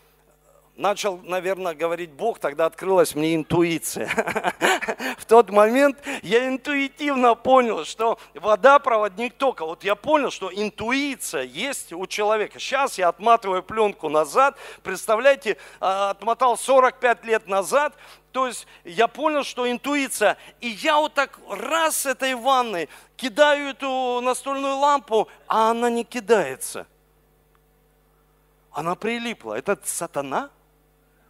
начал, 0.80 1.18
наверное, 1.18 1.74
говорить 1.74 2.10
Бог, 2.10 2.38
тогда 2.38 2.66
открылась 2.66 3.14
мне 3.14 3.34
интуиция. 3.34 4.08
В 5.18 5.26
тот 5.26 5.50
момент 5.50 5.98
я 6.22 6.48
интуитивно 6.48 7.34
понял, 7.34 7.84
что 7.84 8.18
вода 8.34 8.78
проводник 8.78 9.34
тока. 9.34 9.64
Вот 9.64 9.84
я 9.84 9.94
понял, 9.94 10.30
что 10.30 10.50
интуиция 10.52 11.42
есть 11.42 11.92
у 11.92 12.06
человека. 12.06 12.58
Сейчас 12.58 12.98
я 12.98 13.08
отматываю 13.08 13.62
пленку 13.62 14.08
назад. 14.08 14.56
Представляете, 14.82 15.58
а, 15.80 16.10
отмотал 16.10 16.56
45 16.56 17.24
лет 17.24 17.46
назад, 17.46 17.94
то 18.32 18.46
есть 18.46 18.66
я 18.84 19.08
понял, 19.08 19.44
что 19.44 19.70
интуиция. 19.70 20.36
И 20.60 20.68
я 20.68 20.98
вот 20.98 21.14
так 21.14 21.38
раз 21.48 21.96
с 21.96 22.06
этой 22.06 22.34
ванной 22.34 22.88
кидаю 23.16 23.70
эту 23.70 24.20
настольную 24.22 24.76
лампу, 24.76 25.28
а 25.48 25.70
она 25.70 25.90
не 25.90 26.04
кидается. 26.04 26.86
Она 28.72 28.94
прилипла. 28.94 29.54
Это 29.54 29.78
сатана? 29.84 30.50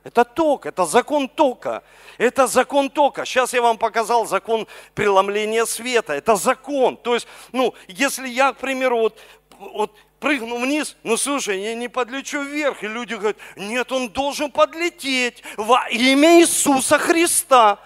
Это 0.03 0.25
ток, 0.25 0.67
это 0.67 0.87
закон 0.87 1.29
тока. 1.29 1.83
Это 2.17 2.47
закон 2.47 2.91
тока. 2.91 3.25
Сейчас 3.25 3.53
я 3.53 3.61
вам 3.61 3.77
показал 3.77 4.27
закон 4.27 4.67
преломления 4.95 5.65
света. 5.67 6.15
Это 6.15 6.37
закон. 6.37 6.97
То 6.97 7.15
есть, 7.15 7.27
ну, 7.53 7.75
если 7.87 8.29
я, 8.29 8.53
к 8.53 8.59
примеру, 8.59 8.99
вот, 8.99 9.19
вот 9.59 9.97
прыгну 10.21 10.59
вниз, 10.59 10.97
ну 11.03 11.17
слушай, 11.17 11.61
я 11.61 11.75
не 11.75 11.89
подлечу 11.89 12.43
вверх. 12.43 12.83
И 12.85 12.87
люди 12.87 13.15
говорят, 13.15 13.39
нет, 13.57 13.91
он 13.91 14.11
должен 14.11 14.53
подлететь 14.53 15.43
во 15.57 15.89
имя 15.89 16.41
Иисуса 16.41 16.99
Христа. 16.99 17.81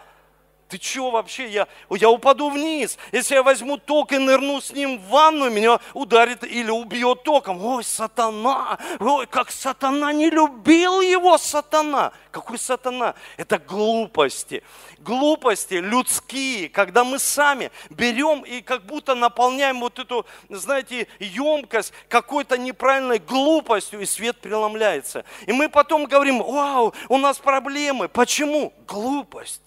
Ты 0.68 0.80
что 0.80 1.10
вообще? 1.10 1.48
Я, 1.48 1.68
я 1.90 2.08
упаду 2.08 2.48
вниз. 2.48 2.98
Если 3.12 3.34
я 3.34 3.42
возьму 3.42 3.76
ток 3.76 4.12
и 4.12 4.18
нырну 4.18 4.60
с 4.60 4.72
ним 4.72 4.98
в 4.98 5.08
ванну, 5.08 5.50
меня 5.50 5.78
ударит 5.92 6.42
или 6.42 6.70
убьет 6.70 7.22
током. 7.22 7.64
Ой, 7.64 7.84
сатана! 7.84 8.78
Ой, 8.98 9.26
как 9.26 9.50
сатана 9.50 10.12
не 10.12 10.30
любил 10.30 11.00
его 11.02 11.36
сатана! 11.36 12.12
Какой 12.30 12.58
сатана? 12.58 13.14
Это 13.36 13.58
глупости. 13.58 14.62
Глупости 14.98 15.74
людские, 15.74 16.68
когда 16.70 17.04
мы 17.04 17.18
сами 17.18 17.70
берем 17.90 18.40
и 18.40 18.62
как 18.62 18.84
будто 18.86 19.14
наполняем 19.14 19.80
вот 19.80 19.98
эту, 19.98 20.26
знаете, 20.48 21.06
емкость 21.20 21.92
какой-то 22.08 22.56
неправильной 22.56 23.18
глупостью, 23.18 24.00
и 24.00 24.06
свет 24.06 24.40
преломляется. 24.40 25.24
И 25.46 25.52
мы 25.52 25.68
потом 25.68 26.06
говорим, 26.06 26.42
вау, 26.42 26.94
у 27.08 27.18
нас 27.18 27.38
проблемы. 27.38 28.08
Почему? 28.08 28.72
Глупость. 28.88 29.60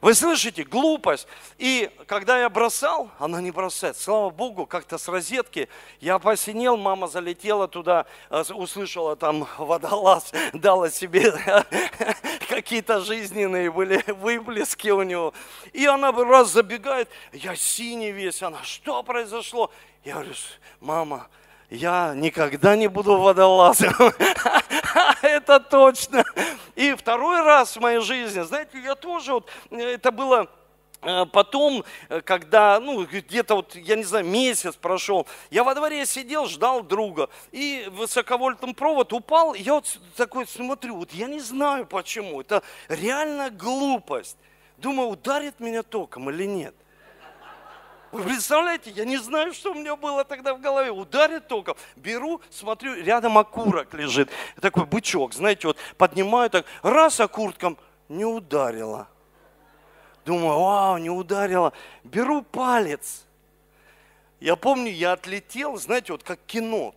Вы 0.00 0.14
слышите, 0.14 0.64
глупость. 0.64 1.26
И 1.58 1.90
когда 2.06 2.38
я 2.38 2.48
бросал, 2.50 3.10
она 3.18 3.40
не 3.40 3.50
бросает. 3.50 3.96
Слава 3.96 4.30
Богу, 4.30 4.66
как-то 4.66 4.98
с 4.98 5.08
розетки 5.08 5.68
я 6.00 6.18
посинел, 6.18 6.76
мама 6.76 7.08
залетела 7.08 7.66
туда, 7.68 8.06
э, 8.30 8.42
услышала 8.54 9.16
там 9.16 9.46
водолаз, 9.58 10.32
дала 10.52 10.90
себе 10.90 11.32
какие-то 12.48 13.00
жизненные 13.00 13.70
были 13.70 14.02
выплески 14.12 14.88
у 14.88 15.02
него. 15.02 15.32
И 15.72 15.86
она 15.86 16.12
раз 16.12 16.50
забегает, 16.50 17.08
я 17.32 17.56
синий 17.56 18.12
весь, 18.12 18.42
она, 18.42 18.62
что 18.62 19.02
произошло? 19.02 19.70
Я 20.04 20.14
говорю, 20.14 20.34
мама, 20.80 21.28
я 21.70 22.14
никогда 22.14 22.76
не 22.76 22.88
буду 22.88 23.16
водолазом. 23.16 23.92
Это 25.22 25.60
точно. 25.60 26.24
И 26.74 26.94
второй 26.94 27.42
раз 27.42 27.76
в 27.76 27.80
моей 27.80 28.00
жизни, 28.00 28.42
знаете, 28.42 28.78
я 28.78 28.94
тоже 28.94 29.32
вот, 29.32 29.50
это 29.70 30.10
было 30.10 30.48
э, 31.02 31.26
Потом, 31.26 31.84
э, 32.08 32.20
когда, 32.20 32.78
ну, 32.80 33.04
где-то 33.04 33.56
вот, 33.56 33.74
я 33.74 33.96
не 33.96 34.04
знаю, 34.04 34.24
месяц 34.26 34.76
прошел, 34.76 35.26
я 35.50 35.64
во 35.64 35.74
дворе 35.74 36.06
сидел, 36.06 36.46
ждал 36.46 36.82
друга, 36.82 37.28
и 37.50 37.88
высоковольтный 37.90 38.74
провод 38.74 39.12
упал, 39.12 39.54
я 39.54 39.74
вот 39.74 39.98
такой 40.16 40.46
смотрю, 40.46 40.96
вот 40.96 41.12
я 41.12 41.26
не 41.26 41.40
знаю 41.40 41.86
почему, 41.86 42.40
это 42.40 42.62
реально 42.88 43.50
глупость. 43.50 44.36
Думаю, 44.78 45.08
ударит 45.08 45.58
меня 45.58 45.82
током 45.82 46.28
или 46.30 46.44
нет. 46.44 46.74
Вы 48.16 48.22
представляете, 48.22 48.90
я 48.92 49.04
не 49.04 49.18
знаю, 49.18 49.52
что 49.52 49.72
у 49.72 49.74
меня 49.74 49.94
было 49.94 50.24
тогда 50.24 50.54
в 50.54 50.60
голове. 50.60 50.90
Ударит 50.90 51.48
током. 51.48 51.76
Беру, 51.96 52.40
смотрю, 52.48 52.94
рядом 52.94 53.36
окурок 53.36 53.92
лежит. 53.92 54.30
Такой 54.58 54.86
бычок, 54.86 55.34
знаете, 55.34 55.66
вот 55.66 55.76
поднимаю 55.98 56.48
так, 56.48 56.64
раз 56.82 57.20
окурком, 57.20 57.76
не 58.08 58.24
ударила. 58.24 59.06
Думаю, 60.24 60.58
вау, 60.58 60.96
не 60.96 61.10
ударила. 61.10 61.74
Беру 62.04 62.40
палец. 62.40 63.26
Я 64.40 64.56
помню, 64.56 64.90
я 64.90 65.12
отлетел, 65.12 65.76
знаете, 65.76 66.12
вот 66.12 66.22
как 66.22 66.40
кино. 66.46 66.94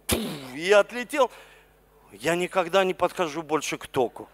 Я 0.54 0.80
отлетел. 0.80 1.30
Я 2.14 2.36
никогда 2.36 2.86
не 2.86 2.94
подхожу 2.94 3.44
больше 3.44 3.78
к 3.78 3.88
току. 3.88 4.30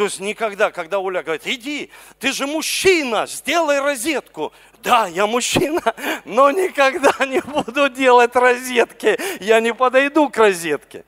То 0.00 0.04
есть 0.04 0.18
никогда, 0.18 0.70
когда 0.70 0.98
Оля 0.98 1.22
говорит, 1.22 1.46
иди, 1.46 1.90
ты 2.18 2.32
же 2.32 2.46
мужчина, 2.46 3.26
сделай 3.26 3.80
розетку. 3.80 4.50
Да, 4.82 5.06
я 5.08 5.26
мужчина, 5.26 5.82
но 6.24 6.50
никогда 6.50 7.26
не 7.26 7.42
буду 7.42 7.90
делать 7.90 8.34
розетки. 8.34 9.20
Я 9.44 9.60
не 9.60 9.74
подойду 9.74 10.30
к 10.30 10.38
розетке. 10.38 11.04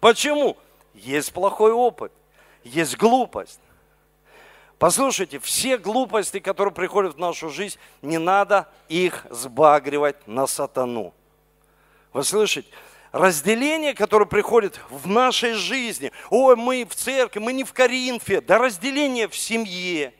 Почему? 0.00 0.58
Есть 0.92 1.32
плохой 1.32 1.72
опыт, 1.72 2.12
есть 2.62 2.98
глупость. 2.98 3.60
Послушайте, 4.78 5.38
все 5.38 5.78
глупости, 5.78 6.40
которые 6.40 6.74
приходят 6.74 7.14
в 7.14 7.18
нашу 7.18 7.48
жизнь, 7.48 7.78
не 8.02 8.18
надо 8.18 8.68
их 8.90 9.26
сбагривать 9.30 10.28
на 10.28 10.46
сатану. 10.46 11.14
Вы 12.12 12.22
слышите? 12.22 12.68
Разделение, 13.12 13.94
которое 13.94 14.26
приходит 14.26 14.80
в 14.90 15.06
нашей 15.06 15.52
жизни. 15.52 16.10
Ой, 16.30 16.56
мы 16.56 16.86
в 16.88 16.94
церкви, 16.94 17.38
мы 17.38 17.52
не 17.52 17.64
в 17.64 17.72
Коринфе. 17.72 18.40
Да 18.40 18.58
разделение 18.58 19.28
в 19.28 19.36
семье. 19.36 20.14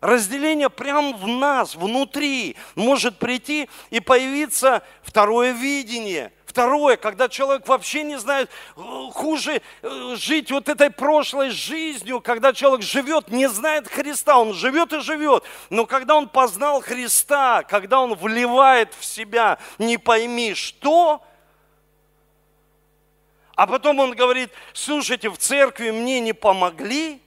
Разделение 0.00 0.70
прямо 0.70 1.14
в 1.14 1.26
нас, 1.26 1.74
внутри, 1.76 2.56
может 2.74 3.18
прийти 3.18 3.68
и 3.90 4.00
появиться 4.00 4.82
второе 5.02 5.52
видение. 5.52 6.32
Второе, 6.46 6.96
когда 6.96 7.28
человек 7.28 7.68
вообще 7.68 8.02
не 8.02 8.18
знает, 8.18 8.50
э, 8.76 8.80
хуже 9.12 9.60
э, 9.82 10.14
жить 10.16 10.50
вот 10.50 10.68
этой 10.68 10.90
прошлой 10.90 11.50
жизнью, 11.50 12.20
когда 12.20 12.52
человек 12.52 12.84
живет, 12.84 13.30
не 13.30 13.48
знает 13.48 13.86
Христа, 13.86 14.38
он 14.38 14.54
живет 14.54 14.92
и 14.94 15.00
живет. 15.00 15.44
Но 15.68 15.86
когда 15.86 16.16
он 16.16 16.28
познал 16.28 16.80
Христа, 16.80 17.62
когда 17.62 18.00
он 18.00 18.14
вливает 18.14 18.94
в 18.98 19.04
себя, 19.04 19.58
не 19.78 19.96
пойми 19.96 20.54
что, 20.54 21.22
а 23.60 23.66
потом 23.66 23.98
он 23.98 24.12
говорит, 24.12 24.48
слушайте, 24.72 25.28
в 25.28 25.36
церкви 25.36 25.90
мне 25.90 26.18
не 26.20 26.32
помогли. 26.32 27.20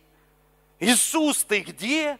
Иисус, 0.79 1.43
ты 1.43 1.59
где? 1.59 2.17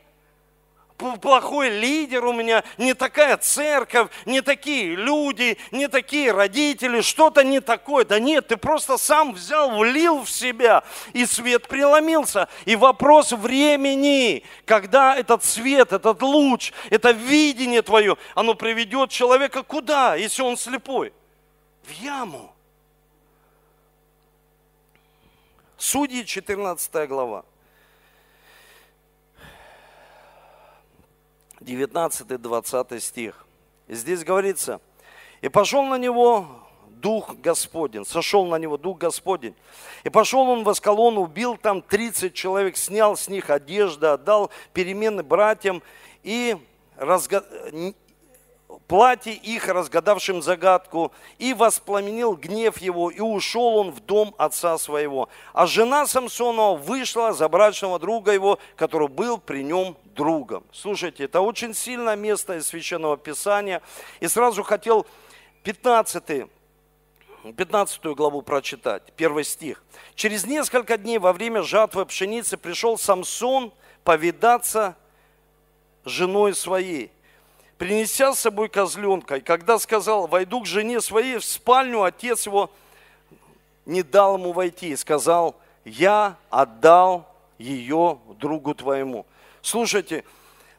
плохой 1.19 1.69
лидер 1.79 2.23
у 2.23 2.31
меня, 2.31 2.63
не 2.77 2.93
такая 2.93 3.37
церковь, 3.37 4.11
не 4.27 4.41
такие 4.41 4.95
люди, 4.95 5.57
не 5.71 5.87
такие 5.87 6.31
родители, 6.31 7.01
что-то 7.01 7.43
не 7.43 7.59
такое. 7.59 8.05
Да 8.05 8.19
нет, 8.19 8.49
ты 8.49 8.55
просто 8.55 8.99
сам 8.99 9.33
взял, 9.33 9.75
влил 9.79 10.21
в 10.21 10.29
себя, 10.29 10.83
и 11.13 11.25
свет 11.25 11.67
преломился. 11.67 12.49
И 12.65 12.75
вопрос 12.75 13.31
времени, 13.31 14.43
когда 14.65 15.15
этот 15.15 15.43
свет, 15.43 15.91
этот 15.91 16.21
луч, 16.21 16.71
это 16.91 17.09
видение 17.09 17.81
твое, 17.81 18.17
оно 18.35 18.53
приведет 18.53 19.09
человека 19.09 19.63
куда, 19.63 20.13
если 20.13 20.43
он 20.43 20.55
слепой? 20.55 21.13
В 21.81 21.91
яму. 21.99 22.52
Судьи, 25.83 26.23
14 26.23 27.09
глава. 27.09 27.43
19-20 31.59 33.01
стих. 33.01 33.45
Здесь 33.89 34.23
говорится, 34.23 34.79
и 35.41 35.49
пошел 35.49 35.83
на 35.83 35.97
него 35.97 36.47
Дух 36.87 37.35
Господень, 37.35 38.05
сошел 38.05 38.45
на 38.45 38.55
него 38.55 38.77
Дух 38.77 38.97
Господень. 38.97 39.55
И 40.05 40.09
пошел 40.09 40.47
он 40.47 40.63
в 40.63 40.69
Аскалон, 40.69 41.17
убил 41.17 41.57
там 41.57 41.81
30 41.81 42.33
человек, 42.33 42.77
снял 42.77 43.17
с 43.17 43.27
них 43.27 43.49
одежды, 43.49 44.07
отдал 44.07 44.51
перемены 44.71 45.21
братьям 45.21 45.83
и 46.23 46.55
разго 46.95 47.43
платье 48.87 49.33
их, 49.33 49.67
разгадавшим 49.67 50.41
загадку, 50.41 51.11
и 51.37 51.53
воспламенил 51.53 52.35
гнев 52.35 52.77
его, 52.77 53.09
и 53.09 53.19
ушел 53.19 53.77
он 53.77 53.91
в 53.91 53.99
дом 53.99 54.35
отца 54.37 54.77
своего. 54.77 55.29
А 55.53 55.65
жена 55.65 56.05
Самсонова 56.05 56.77
вышла 56.77 57.33
за 57.33 57.49
брачного 57.49 57.99
друга 57.99 58.31
его, 58.31 58.59
который 58.75 59.07
был 59.07 59.37
при 59.37 59.63
нем 59.63 59.97
другом. 60.15 60.63
Слушайте, 60.71 61.25
это 61.25 61.41
очень 61.41 61.73
сильное 61.73 62.15
место 62.15 62.57
из 62.57 62.67
Священного 62.67 63.17
Писания. 63.17 63.81
И 64.19 64.27
сразу 64.27 64.63
хотел 64.63 65.05
15 65.63 66.47
15 67.57 68.05
главу 68.15 68.41
прочитать, 68.41 69.03
первый 69.17 69.43
стих. 69.43 69.83
«Через 70.15 70.45
несколько 70.45 70.97
дней 70.97 71.17
во 71.17 71.33
время 71.33 71.61
жатвы 71.61 72.05
пшеницы 72.05 72.55
пришел 72.55 72.97
Самсон 72.97 73.73
повидаться 74.05 74.95
женой 76.05 76.53
своей 76.55 77.11
принеся 77.83 78.33
с 78.33 78.39
собой 78.39 78.69
козленка. 78.69 79.37
И 79.37 79.41
когда 79.41 79.77
сказал, 79.77 80.27
войду 80.27 80.61
к 80.61 80.65
жене 80.65 81.01
своей 81.01 81.37
в 81.37 81.45
спальню, 81.45 82.03
отец 82.03 82.45
его 82.45 82.71
не 83.85 84.03
дал 84.03 84.37
ему 84.37 84.53
войти 84.53 84.89
и 84.89 84.95
сказал, 84.95 85.55
я 85.83 86.37
отдал 86.49 87.27
ее 87.57 88.19
другу 88.39 88.73
твоему. 88.73 89.25
Слушайте, 89.61 90.23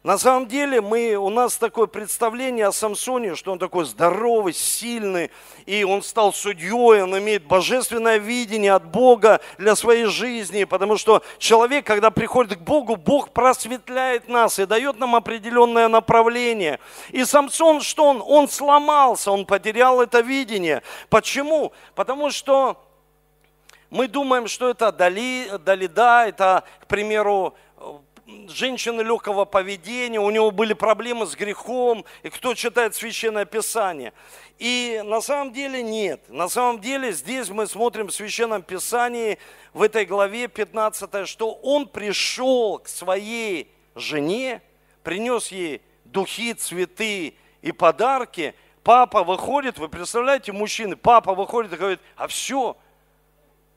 на 0.05 0.19
самом 0.19 0.47
деле 0.49 0.83
мы, 0.83 1.15
у 1.15 1.31
нас 1.31 1.57
такое 1.57 1.87
представление 1.87 2.67
о 2.67 2.73
Самсоне, 2.73 3.35
что 3.37 3.53
он 3.53 3.59
такой 3.59 3.87
здоровый, 3.87 4.53
сильный, 4.53 5.31
и 5.65 5.83
он 5.83 6.03
стал 6.03 6.35
судьей, 6.35 7.03
он 7.03 7.19
имеет 7.19 7.47
божественное 7.47 8.19
видение 8.19 8.75
от 8.75 8.85
Бога 8.85 9.41
для 9.57 9.75
своей 9.75 10.05
жизни, 10.05 10.65
потому 10.65 10.99
что 10.99 11.23
человек, 11.39 11.87
когда 11.87 12.11
приходит 12.11 12.59
к 12.59 12.61
Богу, 12.61 12.97
Бог 12.97 13.31
просветляет 13.31 14.29
нас 14.29 14.59
и 14.59 14.67
дает 14.67 14.99
нам 14.99 15.17
определенное 15.17 15.89
направление. 15.89 16.81
И 17.09 17.25
Самсон, 17.25 17.81
что 17.81 18.05
он? 18.05 18.23
Он 18.27 18.47
сломался, 18.47 19.33
он 19.33 19.47
потерял 19.47 20.03
это 20.03 20.21
видение. 20.21 20.83
Почему? 21.09 21.73
Потому 21.95 22.31
что 22.31 22.79
мы 23.89 24.09
думаем, 24.09 24.49
что 24.49 24.69
это 24.69 24.93
Дали, 24.93 25.49
Далида, 25.65 26.27
это, 26.27 26.65
к 26.81 26.89
примеру, 26.89 27.55
женщины 28.49 29.03
легкого 29.03 29.45
поведения, 29.45 30.21
у 30.21 30.31
него 30.31 30.51
были 30.51 30.73
проблемы 30.73 31.27
с 31.27 31.35
грехом, 31.35 32.05
и 32.23 32.31
кто 32.31 32.55
читает 32.55 32.95
Священное 32.95 33.45
Писание. 33.45 34.13
И 34.59 35.03
на 35.05 35.21
самом 35.21 35.53
деле 35.53 35.83
нет. 35.83 36.23
На 36.29 36.49
самом 36.49 36.81
деле 36.81 37.13
здесь 37.13 37.49
мы 37.49 37.67
смотрим 37.67 38.09
в 38.09 38.13
Священном 38.13 38.63
Писании, 38.63 39.39
в 39.73 39.83
этой 39.83 40.05
главе 40.05 40.49
15, 40.49 41.27
что 41.29 41.53
он 41.53 41.89
пришел 41.89 42.79
к 42.79 42.89
своей 42.89 43.71
жене, 43.95 44.63
принес 45.03 45.49
ей 45.49 45.83
духи, 46.05 46.55
цветы 46.55 47.35
и 47.63 47.73
подарки. 47.73 48.55
Папа 48.83 49.25
выходит, 49.25 49.79
вы 49.79 49.89
представляете, 49.89 50.53
мужчины, 50.53 50.97
папа 50.97 51.35
выходит 51.35 51.73
и 51.73 51.77
говорит, 51.77 52.01
а 52.17 52.29
все, 52.29 52.77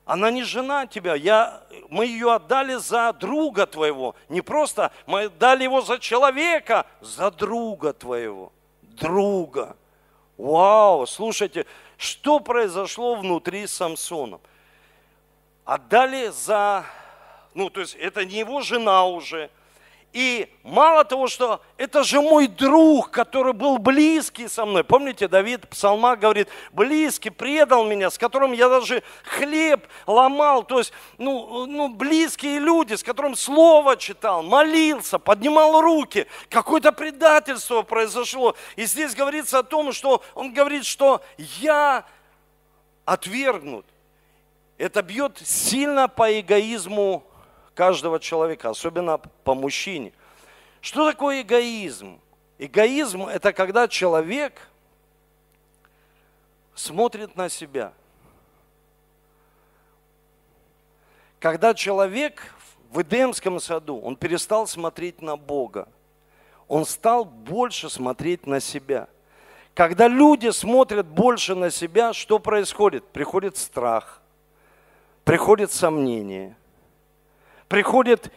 она 0.08 0.32
не 0.32 0.44
жена 0.44 0.88
тебя, 0.88 1.16
я, 1.16 1.62
мы 1.90 2.06
ее 2.06 2.34
отдали 2.34 2.76
за 2.76 3.12
друга 3.12 3.66
твоего. 3.68 4.16
Не 4.30 4.40
просто, 4.40 4.94
мы 5.06 5.24
отдали 5.24 5.64
его 5.64 5.82
за 5.82 6.00
человека, 6.00 6.86
за 7.02 7.30
друга 7.30 7.92
твоего. 7.92 8.54
Друга. 8.82 9.76
Вау, 10.38 11.06
слушайте, 11.06 11.66
что 11.98 12.40
произошло 12.40 13.16
внутри 13.16 13.68
Самсона? 13.68 14.40
Отдали 15.66 16.30
за, 16.30 16.86
ну 17.54 17.70
то 17.70 17.82
есть 17.82 17.96
это 17.96 18.24
не 18.24 18.40
его 18.40 18.62
жена 18.62 19.06
уже, 19.06 19.50
и 20.14 20.50
мало 20.64 21.04
того, 21.04 21.28
что 21.28 21.62
это 21.78 22.04
же 22.04 22.22
мой 22.22 22.48
друг, 22.48 23.12
который 23.12 23.54
был 23.54 23.78
близкий 23.78 24.48
со 24.48 24.66
мной. 24.66 24.84
Помните, 24.84 25.28
Давид 25.28 25.68
Псалма 25.70 26.16
говорит, 26.16 26.48
близкий, 26.72 27.30
предал 27.30 27.86
меня, 27.86 28.10
с 28.10 28.18
которым 28.18 28.54
я 28.54 28.70
даже 28.70 29.04
хлеб 29.24 29.86
ломал. 30.08 30.64
То 30.64 30.80
есть, 30.80 30.94
ну, 31.18 31.66
ну 31.68 31.90
близкие 31.90 32.60
люди, 32.60 32.96
с 32.96 33.04
которым 33.04 33.36
слово 33.36 33.98
читал, 33.98 34.42
молился, 34.42 35.20
поднимал 35.20 35.82
руки. 35.82 36.26
Какое-то 36.50 36.92
предательство 36.92 37.82
произошло. 37.82 38.56
И 38.76 38.86
здесь 38.86 39.14
говорится 39.14 39.60
о 39.60 39.64
том, 39.64 39.92
что 39.92 40.24
он 40.34 40.54
говорит, 40.54 40.86
что 40.86 41.22
я 41.38 42.06
отвергнут. 43.06 43.86
Это 44.78 45.02
бьет 45.02 45.38
сильно 45.44 46.08
по 46.08 46.40
эгоизму 46.40 47.27
каждого 47.78 48.20
человека, 48.20 48.72
особенно 48.72 49.20
по 49.20 49.54
мужчине. 49.54 50.12
Что 50.82 51.10
такое 51.10 51.42
эгоизм? 51.42 52.20
Эгоизм– 52.58 53.28
это 53.28 53.54
когда 53.54 53.88
человек 53.88 54.60
смотрит 56.74 57.36
на 57.36 57.50
себя. 57.50 57.94
Когда 61.40 61.76
человек 61.76 62.52
в 62.90 63.00
Эдемском 63.04 63.60
саду, 63.60 64.00
он 64.00 64.16
перестал 64.16 64.66
смотреть 64.66 65.22
на 65.22 65.38
Бога. 65.38 65.88
Он 66.68 66.84
стал 66.84 67.26
больше 67.26 67.92
смотреть 67.92 68.48
на 68.48 68.60
себя. 68.60 69.08
Когда 69.76 70.08
люди 70.08 70.50
смотрят 70.50 71.06
больше 71.06 71.54
на 71.54 71.70
себя, 71.70 72.12
что 72.14 72.40
происходит? 72.40 73.06
Приходит 73.10 73.56
страх, 73.56 74.20
приходит 75.24 75.72
сомнение– 75.72 76.58
приходит 77.68 78.32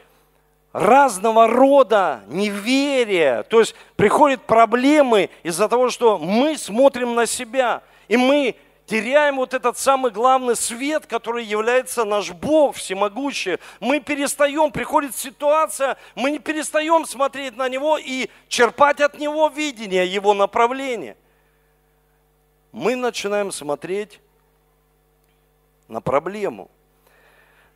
разного 0.72 1.48
рода 1.48 2.22
неверие, 2.28 3.42
то 3.44 3.60
есть 3.60 3.74
приходят 3.96 4.42
проблемы 4.42 5.30
из-за 5.42 5.68
того, 5.68 5.90
что 5.90 6.18
мы 6.18 6.56
смотрим 6.56 7.14
на 7.14 7.26
себя, 7.26 7.82
и 8.06 8.16
мы 8.16 8.54
теряем 8.86 9.36
вот 9.36 9.54
этот 9.54 9.78
самый 9.78 10.10
главный 10.10 10.56
свет, 10.56 11.06
который 11.06 11.44
является 11.44 12.04
наш 12.04 12.30
Бог 12.32 12.76
всемогущий. 12.76 13.58
Мы 13.78 14.00
перестаем, 14.00 14.70
приходит 14.70 15.14
ситуация, 15.16 15.96
мы 16.14 16.30
не 16.30 16.38
перестаем 16.38 17.04
смотреть 17.04 17.56
на 17.56 17.68
Него 17.68 17.98
и 17.98 18.28
черпать 18.48 19.00
от 19.00 19.18
Него 19.18 19.48
видение, 19.48 20.06
Его 20.06 20.34
направление. 20.34 21.16
Мы 22.72 22.94
начинаем 22.94 23.50
смотреть 23.50 24.20
на 25.88 26.00
проблему– 26.00 26.70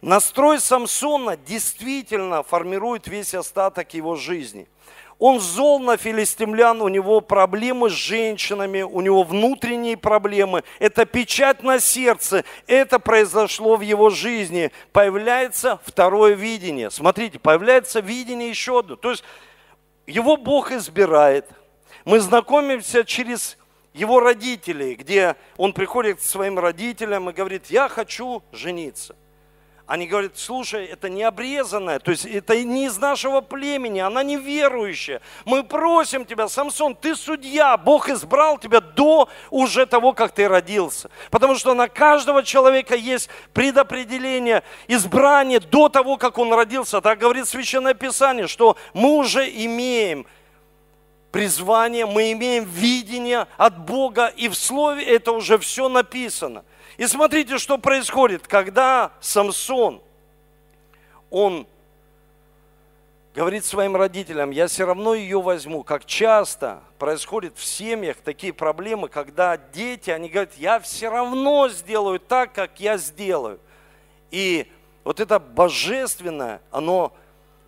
Настрой 0.04 0.60
Самсона 0.60 1.34
действительно 1.34 2.42
формирует 2.42 3.06
весь 3.06 3.32
остаток 3.32 3.94
его 3.94 4.16
жизни. 4.16 4.68
Он 5.18 5.40
зол 5.40 5.80
на 5.80 5.96
филистимлян, 5.96 6.82
у 6.82 6.88
него 6.88 7.22
проблемы 7.22 7.88
с 7.88 7.94
женщинами, 7.94 8.82
у 8.82 9.00
него 9.00 9.22
внутренние 9.22 9.96
проблемы. 9.96 10.62
Это 10.78 11.06
печать 11.06 11.62
на 11.62 11.80
сердце, 11.80 12.44
это 12.66 12.98
произошло 12.98 13.76
в 13.76 13.80
его 13.80 14.10
жизни. 14.10 14.72
Появляется 14.92 15.80
второе 15.86 16.34
видение. 16.34 16.90
Смотрите, 16.90 17.38
появляется 17.38 18.00
видение 18.00 18.50
еще 18.50 18.80
одно. 18.80 18.96
То 18.96 19.12
есть 19.12 19.24
его 20.06 20.36
Бог 20.36 20.70
избирает. 20.70 21.48
Мы 22.04 22.20
знакомимся 22.20 23.04
через 23.04 23.56
его 23.94 24.20
родителей, 24.20 24.96
где 24.96 25.36
он 25.56 25.72
приходит 25.72 26.18
к 26.18 26.22
своим 26.22 26.58
родителям 26.58 27.30
и 27.30 27.32
говорит, 27.32 27.68
я 27.70 27.88
хочу 27.88 28.42
жениться. 28.52 29.16
Они 29.86 30.06
говорят, 30.06 30.38
слушай, 30.38 30.86
это 30.86 31.10
не 31.10 31.22
обрезанная, 31.22 31.98
то 31.98 32.10
есть 32.10 32.24
это 32.24 32.58
не 32.64 32.86
из 32.86 32.96
нашего 32.96 33.42
племени, 33.42 33.98
она 33.98 34.22
не 34.22 34.38
верующая. 34.38 35.20
Мы 35.44 35.62
просим 35.62 36.24
тебя, 36.24 36.48
Самсон, 36.48 36.94
ты 36.94 37.14
судья, 37.14 37.76
Бог 37.76 38.08
избрал 38.08 38.56
тебя 38.56 38.80
до 38.80 39.28
уже 39.50 39.84
того, 39.84 40.14
как 40.14 40.32
ты 40.32 40.48
родился. 40.48 41.10
Потому 41.30 41.54
что 41.56 41.74
на 41.74 41.88
каждого 41.88 42.42
человека 42.42 42.94
есть 42.94 43.28
предопределение, 43.52 44.62
избрание 44.88 45.60
до 45.60 45.90
того, 45.90 46.16
как 46.16 46.38
он 46.38 46.54
родился. 46.54 47.02
Так 47.02 47.18
говорит 47.18 47.46
Священное 47.46 47.92
Писание, 47.92 48.46
что 48.46 48.78
мы 48.94 49.10
уже 49.16 49.46
имеем 49.50 50.24
призвание, 51.30 52.06
мы 52.06 52.32
имеем 52.32 52.64
видение 52.64 53.48
от 53.58 53.84
Бога, 53.84 54.28
и 54.28 54.48
в 54.48 54.54
Слове 54.54 55.04
это 55.04 55.32
уже 55.32 55.58
все 55.58 55.90
написано– 55.90 56.64
и 56.96 57.06
смотрите, 57.06 57.58
что 57.58 57.78
происходит, 57.78 58.46
когда 58.46 59.12
Самсон, 59.20 60.00
он 61.30 61.66
говорит 63.34 63.64
своим 63.64 63.96
родителям, 63.96 64.50
я 64.52 64.68
все 64.68 64.86
равно 64.86 65.14
ее 65.14 65.42
возьму. 65.42 65.82
Как 65.82 66.04
часто 66.04 66.82
происходит 66.98 67.56
в 67.56 67.64
семьях 67.64 68.18
такие 68.18 68.52
проблемы, 68.52 69.08
когда 69.08 69.56
дети, 69.56 70.10
они 70.10 70.28
говорят, 70.28 70.54
я 70.54 70.78
все 70.78 71.08
равно 71.08 71.68
сделаю 71.68 72.20
так, 72.20 72.52
как 72.52 72.78
я 72.78 72.96
сделаю. 72.96 73.58
И 74.30 74.70
вот 75.02 75.18
это 75.18 75.40
божественное, 75.40 76.60
оно 76.70 77.12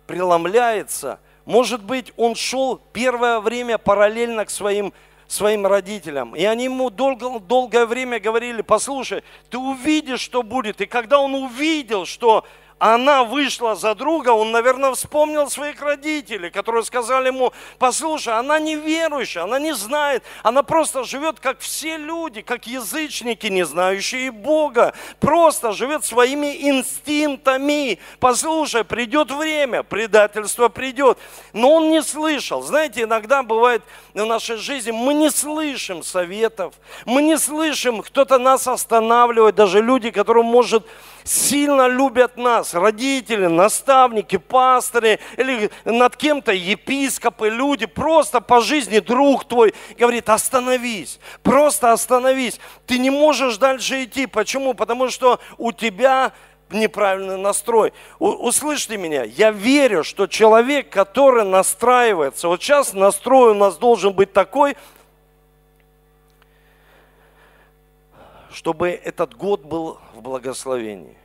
преломляется. 0.07 1.19
Может 1.43 1.83
быть, 1.83 2.13
он 2.15 2.35
шел 2.35 2.81
первое 2.93 3.41
время 3.41 3.77
параллельно 3.77 4.45
к 4.45 4.49
своим 4.49 4.93
своим 5.27 5.67
родителям. 5.67 6.35
И 6.35 6.43
они 6.43 6.65
ему 6.65 6.89
долго, 6.89 7.39
долгое 7.39 7.85
время 7.85 8.19
говорили, 8.19 8.61
послушай, 8.61 9.23
ты 9.49 9.57
увидишь, 9.57 10.21
что 10.21 10.43
будет. 10.43 10.81
И 10.81 10.85
когда 10.85 11.19
он 11.19 11.35
увидел, 11.35 12.05
что 12.05 12.45
она 12.79 13.23
вышла 13.23 13.75
за 13.75 13.95
друга, 13.95 14.29
он, 14.29 14.51
наверное, 14.51 14.93
вспомнил 14.93 15.49
своих 15.49 15.81
родителей, 15.81 16.51
которые 16.51 16.83
сказали 16.83 17.27
ему, 17.27 17.51
послушай, 17.79 18.37
она 18.37 18.59
не 18.59 18.75
верующая, 18.75 19.43
она 19.43 19.57
не 19.57 19.73
знает, 19.73 20.23
она 20.43 20.61
просто 20.61 21.03
живет, 21.03 21.39
как 21.39 21.59
все 21.59 21.97
люди, 21.97 22.41
как 22.41 22.67
язычники, 22.67 23.47
не 23.47 23.65
знающие 23.65 24.31
Бога, 24.31 24.93
просто 25.19 25.71
живет 25.71 26.05
своими 26.05 26.69
инстинктами. 26.69 27.99
Послушай, 28.19 28.83
придет 28.83 29.31
время, 29.31 29.81
предательство 29.81 30.69
придет. 30.69 31.17
Но 31.53 31.73
он 31.73 31.89
не 31.89 32.03
слышал. 32.03 32.61
Знаете, 32.61 33.03
иногда 33.03 33.41
бывает 33.41 33.81
в 34.13 34.23
нашей 34.23 34.57
жизни, 34.57 34.91
мы 34.91 35.13
не 35.13 35.31
слышим 35.31 36.03
советов, 36.03 36.75
мы 37.05 37.23
не 37.23 37.37
слышим, 37.37 38.01
кто-то 38.03 38.37
нас 38.37 38.67
останавливает, 38.67 39.55
даже 39.55 39.81
люди, 39.81 40.11
которые, 40.11 40.43
может, 40.43 40.85
сильно 41.27 41.87
любят 41.87 42.37
нас, 42.37 42.73
родители, 42.73 43.47
наставники, 43.47 44.37
пасторы 44.37 45.19
или 45.35 45.69
над 45.85 46.15
кем-то 46.15 46.53
епископы, 46.53 47.49
люди, 47.49 47.85
просто 47.85 48.41
по 48.41 48.61
жизни 48.61 48.99
друг 48.99 49.45
твой 49.45 49.73
говорит, 49.97 50.29
остановись, 50.29 51.19
просто 51.43 51.91
остановись. 51.91 52.59
Ты 52.85 52.97
не 52.97 53.09
можешь 53.09 53.57
дальше 53.57 54.05
идти. 54.05 54.25
Почему? 54.25 54.73
Потому 54.73 55.09
что 55.09 55.39
у 55.57 55.71
тебя 55.71 56.31
неправильный 56.69 57.37
настрой. 57.37 57.93
услышьте 58.19 58.97
меня, 58.97 59.23
я 59.23 59.51
верю, 59.51 60.03
что 60.03 60.27
человек, 60.27 60.89
который 60.89 61.45
настраивается, 61.45 62.47
вот 62.47 62.61
сейчас 62.61 62.93
настрой 62.93 63.51
у 63.51 63.53
нас 63.53 63.77
должен 63.77 64.13
быть 64.13 64.33
такой, 64.33 64.75
чтобы 68.51 68.89
этот 68.89 69.35
год 69.35 69.61
был 69.61 69.99
в 70.17 70.21
благословении. 70.21 71.15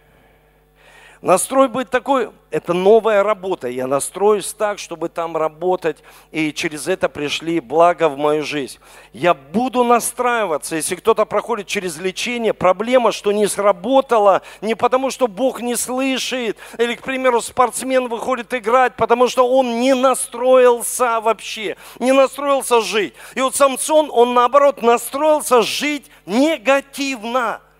Настрой 1.22 1.68
будет 1.68 1.88
такой, 1.88 2.30
это 2.50 2.74
новая 2.74 3.22
работа. 3.22 3.68
Я 3.68 3.86
настроюсь 3.86 4.52
так, 4.52 4.80
чтобы 4.80 5.08
там 5.08 5.36
работать, 5.36 5.98
и 6.32 6.52
через 6.52 6.88
это 6.88 7.08
пришли 7.08 7.60
блага 7.60 8.08
в 8.08 8.18
мою 8.18 8.42
жизнь. 8.42 8.80
Я 9.12 9.32
буду 9.32 9.84
настраиваться, 9.84 10.74
если 10.74 10.96
кто-то 10.96 11.24
проходит 11.24 11.68
через 11.68 11.96
лечение, 11.96 12.52
проблема, 12.52 13.12
что 13.12 13.30
не 13.30 13.46
сработало, 13.46 14.42
не 14.60 14.74
потому, 14.74 15.12
что 15.12 15.28
Бог 15.28 15.60
не 15.60 15.76
слышит, 15.76 16.58
или, 16.76 16.96
к 16.96 17.02
примеру, 17.02 17.40
спортсмен 17.40 18.08
выходит 18.08 18.52
играть, 18.52 18.96
потому 18.96 19.28
что 19.28 19.48
он 19.48 19.78
не 19.78 19.94
настроился 19.94 21.20
вообще, 21.20 21.76
не 22.00 22.10
настроился 22.10 22.80
жить. 22.80 23.14
И 23.36 23.40
вот 23.40 23.54
Самсон, 23.54 24.10
он 24.12 24.34
наоборот 24.34 24.82
настроился 24.82 25.62
жить 25.62 26.10
негативно– 26.26 27.60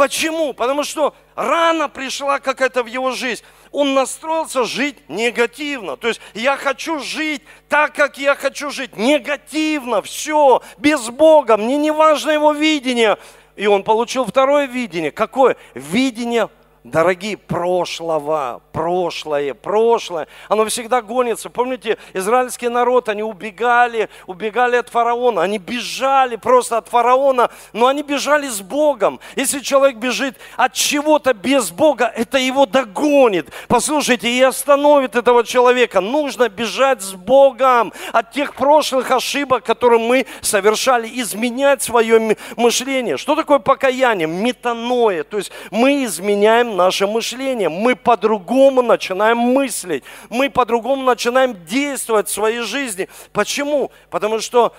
Почему? 0.00 0.54
Потому 0.54 0.82
что 0.82 1.14
рано 1.34 1.90
пришла 1.90 2.38
какая-то 2.38 2.82
в 2.82 2.86
его 2.86 3.10
жизнь. 3.10 3.42
Он 3.70 3.92
настроился 3.92 4.64
жить 4.64 4.96
негативно. 5.08 5.98
То 5.98 6.08
есть 6.08 6.22
я 6.32 6.56
хочу 6.56 7.00
жить 7.00 7.42
так, 7.68 7.94
как 7.94 8.16
я 8.16 8.34
хочу 8.34 8.70
жить. 8.70 8.96
Негативно, 8.96 10.00
все, 10.00 10.62
без 10.78 11.10
Бога. 11.10 11.58
Мне 11.58 11.76
не 11.76 11.90
важно 11.90 12.30
его 12.30 12.52
видение. 12.52 13.18
И 13.56 13.66
он 13.66 13.82
получил 13.82 14.24
второе 14.24 14.64
видение. 14.64 15.10
Какое? 15.10 15.58
Видение 15.74 16.48
Дорогие, 16.82 17.36
прошлого, 17.36 18.62
прошлое, 18.72 19.52
прошлое, 19.52 20.28
оно 20.48 20.64
всегда 20.64 21.02
гонится. 21.02 21.50
Помните, 21.50 21.98
израильский 22.14 22.68
народ, 22.68 23.10
они 23.10 23.22
убегали, 23.22 24.08
убегали 24.26 24.76
от 24.76 24.88
фараона, 24.88 25.42
они 25.42 25.58
бежали 25.58 26.36
просто 26.36 26.78
от 26.78 26.88
фараона, 26.88 27.50
но 27.74 27.88
они 27.88 28.02
бежали 28.02 28.48
с 28.48 28.62
Богом. 28.62 29.20
Если 29.36 29.60
человек 29.60 29.96
бежит 29.96 30.36
от 30.56 30.72
чего-то 30.72 31.34
без 31.34 31.70
Бога, 31.70 32.10
это 32.16 32.38
его 32.38 32.64
догонит. 32.64 33.50
Послушайте, 33.68 34.30
и 34.30 34.40
остановит 34.40 35.16
этого 35.16 35.44
человека. 35.44 36.00
Нужно 36.00 36.48
бежать 36.48 37.02
с 37.02 37.12
Богом 37.12 37.92
от 38.10 38.32
тех 38.32 38.54
прошлых 38.54 39.10
ошибок, 39.10 39.64
которые 39.64 40.00
мы 40.00 40.24
совершали, 40.40 41.10
изменять 41.20 41.82
свое 41.82 42.38
мышление. 42.56 43.18
Что 43.18 43.36
такое 43.36 43.58
покаяние? 43.58 44.26
Метаноя, 44.26 45.24
то 45.24 45.36
есть 45.36 45.52
мы 45.70 46.04
изменяем 46.04 46.69
наше 46.76 47.06
мышление. 47.06 47.68
Мы 47.68 47.96
по-другому 47.96 48.82
начинаем 48.82 49.38
мыслить. 49.38 50.04
Мы 50.28 50.50
по-другому 50.50 51.02
начинаем 51.02 51.64
действовать 51.64 52.28
в 52.28 52.32
своей 52.32 52.60
жизни. 52.60 53.08
Почему? 53.32 53.90
Потому 54.10 54.40
что 54.40 54.74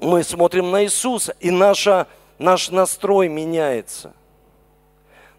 мы 0.00 0.22
смотрим 0.22 0.70
на 0.70 0.84
Иисуса, 0.84 1.34
и 1.40 1.50
наша, 1.50 2.06
наш 2.38 2.70
настрой 2.70 3.28
меняется. 3.28 4.14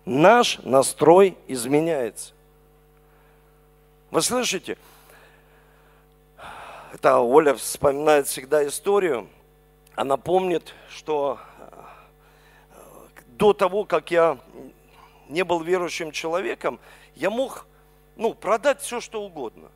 Наш 0.06 0.60
настрой 0.64 1.38
изменяется. 1.48 2.34
Вы 4.10 4.22
слышите? 4.22 4.78
Это 6.94 7.20
Оля 7.20 7.54
вспоминает 7.54 8.28
всегда 8.28 8.66
историю. 8.66 9.28
Она 9.96 10.16
помнит, 10.16 10.74
что 10.90 11.40
до 13.38 13.54
того, 13.54 13.84
как 13.84 14.10
я 14.10 14.38
не 15.30 15.44
был 15.44 15.62
верующим 15.62 16.12
человеком, 16.12 16.80
я 17.16 17.30
мог 17.30 17.68
ну, 18.16 18.34
продать 18.34 18.82
все, 18.82 19.00
что 19.00 19.22
угодно. 19.22 19.70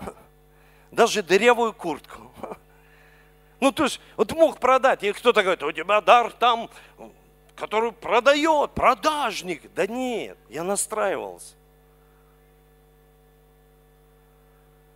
Даже 0.90 1.22
дырявую 1.22 1.72
куртку. 1.72 2.30
Ну, 3.60 3.70
то 3.70 3.84
есть, 3.84 4.00
вот 4.16 4.32
мог 4.32 4.58
продать. 4.58 5.04
И 5.04 5.12
кто-то 5.12 5.40
говорит, 5.40 5.62
у 5.62 5.70
тебя 5.70 6.00
дар 6.00 6.32
там, 6.32 6.68
который 7.54 7.92
продает, 7.92 8.72
продажник. 8.72 9.72
Да 9.72 9.86
нет, 9.86 10.36
я 10.48 10.64
настраивался. 10.64 11.54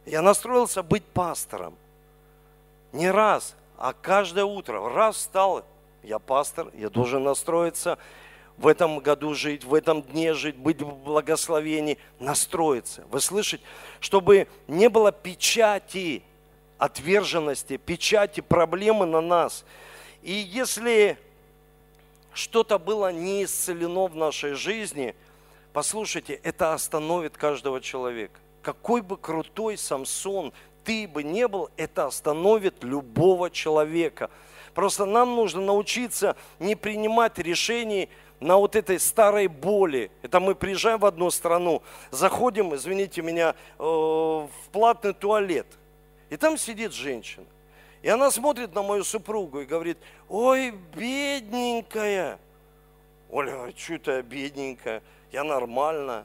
Я 0.05 0.21
настроился 0.21 0.83
быть 0.83 1.05
пастором. 1.05 1.77
Не 2.91 3.09
раз, 3.09 3.55
а 3.79 3.93
каждое 3.93 4.45
утро. 4.45 4.89
Раз 4.89 5.15
встал, 5.15 5.65
я 6.03 6.19
пастор, 6.19 6.71
я 6.75 6.91
должен 6.91 7.23
настроиться 7.23 7.99
в 8.59 8.67
этом 8.67 8.99
году 9.01 9.35
жить, 9.35 9.65
в 9.65 9.75
этом 9.75 10.03
дне 10.03 10.35
жить, 10.35 10.57
быть 10.57 10.81
в 10.81 10.95
благословении, 10.95 11.99
настроиться. 12.19 13.05
Вы 13.11 13.21
слышите? 13.21 13.63
Чтобы 14.01 14.49
не 14.67 14.89
было 14.89 15.13
печати 15.13 16.23
отверженности, 16.79 17.77
печати 17.77 18.41
проблемы 18.41 19.07
на 19.07 19.21
нас. 19.21 19.65
И 20.23 20.33
если 20.33 21.19
что-то 22.33 22.79
было 22.79 23.13
не 23.13 23.45
исцелено 23.45 24.07
в 24.07 24.17
нашей 24.17 24.55
жизни, 24.55 25.15
послушайте, 25.73 26.35
это 26.43 26.73
остановит 26.75 27.37
каждого 27.37 27.81
человека. 27.81 28.39
Какой 28.63 29.01
бы 29.01 29.17
крутой 29.17 29.77
Самсон 29.77 30.53
ты 30.85 31.09
бы 31.09 31.23
не 31.23 31.49
был, 31.49 31.71
это 31.77 32.07
остановит 32.07 32.85
любого 32.85 33.51
человека. 33.51 34.31
Просто 34.75 35.05
нам 35.05 35.35
нужно 35.35 35.63
научиться 35.63 36.37
не 36.59 36.77
принимать 36.77 37.39
решений 37.39 38.09
на 38.41 38.57
вот 38.57 38.77
этой 38.77 39.01
старой 39.01 39.47
боли. 39.47 40.11
Это 40.23 40.41
мы 40.41 40.55
приезжаем 40.55 40.99
в 40.99 41.07
одну 41.07 41.31
страну, 41.31 41.83
заходим, 42.11 42.75
извините 42.75 43.23
меня, 43.23 43.55
э, 43.79 43.83
в 43.83 44.51
платный 44.73 45.15
туалет. 45.15 45.67
И 46.31 46.37
там 46.37 46.59
сидит 46.59 46.93
женщина. 46.93 47.47
И 48.03 48.09
она 48.09 48.31
смотрит 48.31 48.75
на 48.75 48.83
мою 48.83 49.05
супругу 49.05 49.61
и 49.61 49.65
говорит, 49.65 49.99
ой, 50.29 50.71
бедненькая. 50.95 52.39
Оля 53.31 53.53
говорит, 53.53 53.79
что 53.79 53.95
это 53.95 54.23
бедненькая? 54.23 55.03
Я 55.33 55.45
нормально. 55.45 56.25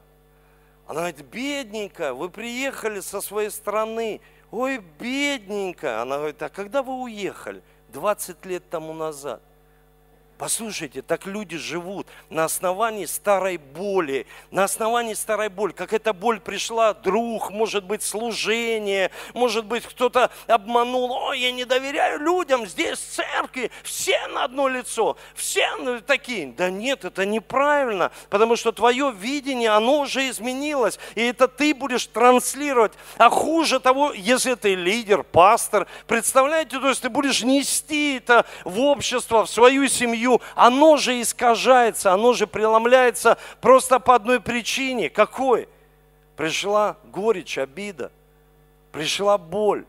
Она 0.86 1.00
говорит, 1.00 1.24
бедненькая, 1.26 2.12
вы 2.12 2.28
приехали 2.28 3.00
со 3.00 3.20
своей 3.20 3.50
страны. 3.50 4.20
Ой, 4.50 4.78
бедненькая. 4.78 6.02
Она 6.02 6.18
говорит, 6.18 6.42
а 6.42 6.48
когда 6.48 6.82
вы 6.82 7.02
уехали? 7.02 7.62
20 7.88 8.44
лет 8.46 8.68
тому 8.70 8.92
назад. 8.92 9.42
Послушайте, 10.42 11.02
так 11.02 11.24
люди 11.26 11.56
живут 11.56 12.08
на 12.28 12.46
основании 12.46 13.04
старой 13.04 13.58
боли, 13.58 14.26
на 14.50 14.64
основании 14.64 15.14
старой 15.14 15.48
боли. 15.48 15.70
Как 15.70 15.92
эта 15.92 16.12
боль 16.12 16.40
пришла, 16.40 16.94
друг, 16.94 17.52
может 17.52 17.84
быть, 17.84 18.02
служение, 18.02 19.12
может 19.34 19.64
быть, 19.64 19.86
кто-то 19.86 20.32
обманул. 20.48 21.12
Ой, 21.12 21.38
я 21.38 21.52
не 21.52 21.64
доверяю 21.64 22.18
людям, 22.18 22.66
здесь 22.66 22.98
в 22.98 23.14
церкви 23.14 23.70
все 23.84 24.18
на 24.34 24.42
одно 24.42 24.66
лицо, 24.66 25.16
все 25.36 26.00
такие. 26.00 26.48
Да 26.48 26.70
нет, 26.70 27.04
это 27.04 27.24
неправильно, 27.24 28.10
потому 28.28 28.56
что 28.56 28.72
твое 28.72 29.14
видение, 29.16 29.70
оно 29.70 30.00
уже 30.00 30.28
изменилось, 30.28 30.98
и 31.14 31.22
это 31.22 31.46
ты 31.46 31.72
будешь 31.72 32.06
транслировать. 32.08 32.94
А 33.16 33.30
хуже 33.30 33.78
того, 33.78 34.12
если 34.12 34.56
ты 34.56 34.74
лидер, 34.74 35.22
пастор, 35.22 35.86
представляете, 36.08 36.80
то 36.80 36.88
есть 36.88 37.00
ты 37.00 37.10
будешь 37.10 37.44
нести 37.44 38.16
это 38.16 38.44
в 38.64 38.80
общество, 38.80 39.44
в 39.44 39.48
свою 39.48 39.86
семью, 39.86 40.31
оно 40.54 40.96
же 40.96 41.20
искажается, 41.20 42.12
оно 42.12 42.32
же 42.32 42.46
преломляется 42.46 43.36
просто 43.60 43.98
по 43.98 44.14
одной 44.14 44.40
причине. 44.40 45.10
Какой? 45.10 45.68
Пришла 46.36 46.96
горечь, 47.04 47.58
обида, 47.58 48.10
пришла 48.90 49.36
боль. 49.36 49.84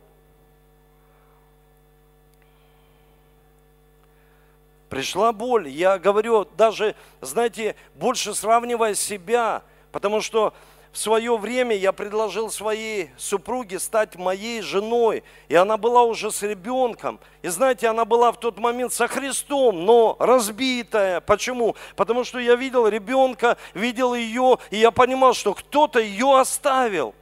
Пришла 4.90 5.32
боль. 5.32 5.70
Я 5.70 5.98
говорю, 5.98 6.46
даже, 6.56 6.96
знаете, 7.22 7.76
больше 7.96 8.36
сравнивая 8.36 8.94
себя, 8.94 9.64
потому 9.92 10.22
что 10.22 10.54
в 10.94 10.98
свое 11.00 11.36
время 11.38 11.76
я 11.76 11.92
предложил 11.92 12.52
своей 12.52 13.10
супруге 13.18 13.80
стать 13.80 14.16
моей 14.16 14.62
женой, 14.62 15.24
и 15.50 15.56
она 15.56 15.76
была 15.76 16.04
уже 16.04 16.30
с 16.30 16.44
ребенком. 16.44 17.20
И 17.42 17.48
знаете, 17.48 17.88
она 17.88 18.06
была 18.06 18.32
в 18.32 18.40
тот 18.40 18.60
момент 18.60 18.94
со 18.94 19.08
Христом, 19.08 19.86
но 19.86 20.16
разбитая. 20.20 21.20
Почему? 21.20 21.76
Потому 21.96 22.24
что 22.24 22.38
я 22.38 22.54
видел 22.54 22.88
ребенка, 22.88 23.58
видел 23.74 24.14
ее, 24.14 24.60
и 24.70 24.78
я 24.78 24.92
понимал, 24.92 25.34
что 25.34 25.56
кто-то 25.56 26.00
ее 26.00 26.40
оставил. 26.40 27.16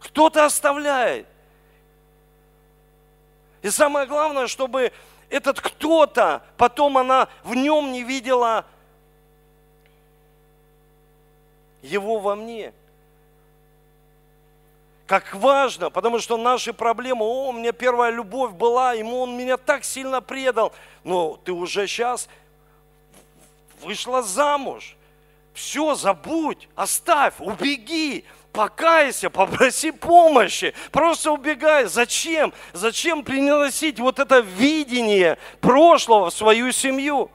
Кто-то 0.00 0.44
оставляет. 0.44 1.28
И 3.62 3.70
самое 3.70 4.08
главное, 4.08 4.48
чтобы 4.48 4.90
этот 5.30 5.60
кто-то, 5.60 6.42
потом 6.56 6.98
она 6.98 7.28
в 7.44 7.54
нем 7.54 7.92
не 7.92 8.02
видела 8.02 8.66
его 11.84 12.18
во 12.18 12.34
мне. 12.34 12.72
Как 15.06 15.34
важно, 15.34 15.90
потому 15.90 16.18
что 16.18 16.38
наши 16.38 16.72
проблемы, 16.72 17.24
о, 17.24 17.48
у 17.48 17.52
меня 17.52 17.72
первая 17.72 18.10
любовь 18.10 18.52
была, 18.52 18.94
ему 18.94 19.20
он 19.20 19.36
меня 19.36 19.58
так 19.58 19.84
сильно 19.84 20.22
предал. 20.22 20.72
Но 21.04 21.38
ты 21.44 21.52
уже 21.52 21.86
сейчас 21.86 22.28
вышла 23.82 24.22
замуж. 24.22 24.96
Все, 25.52 25.94
забудь, 25.94 26.68
оставь, 26.74 27.34
убеги, 27.38 28.24
покайся, 28.50 29.28
попроси 29.28 29.90
помощи, 29.90 30.74
просто 30.90 31.32
убегай. 31.32 31.84
Зачем? 31.84 32.54
Зачем 32.72 33.22
приносить 33.22 34.00
вот 34.00 34.18
это 34.18 34.40
видение 34.40 35.36
прошлого 35.60 36.30
в 36.30 36.34
свою 36.34 36.72
семью? 36.72 37.30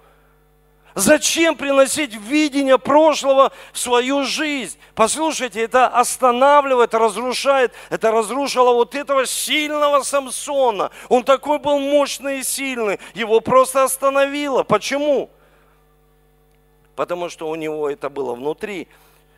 Зачем 1.00 1.56
приносить 1.56 2.14
видение 2.14 2.78
прошлого 2.78 3.54
в 3.72 3.80
свою 3.80 4.26
жизнь? 4.26 4.78
Послушайте, 4.96 5.62
это 5.62 5.88
останавливает, 5.88 6.94
разрушает. 6.94 7.74
Это 7.90 8.12
разрушило 8.12 8.74
вот 8.74 8.96
этого 8.96 9.26
сильного 9.26 10.04
Самсона. 10.04 10.92
Он 11.08 11.24
такой 11.24 11.60
был 11.60 11.80
мощный 11.80 12.40
и 12.40 12.44
сильный. 12.44 13.00
Его 13.14 13.40
просто 13.40 13.86
остановило. 13.86 14.64
Почему? 14.64 15.30
Потому 16.98 17.30
что 17.30 17.50
у 17.50 17.56
него 17.56 17.90
это 17.90 18.10
было 18.10 18.36
внутри. 18.36 18.90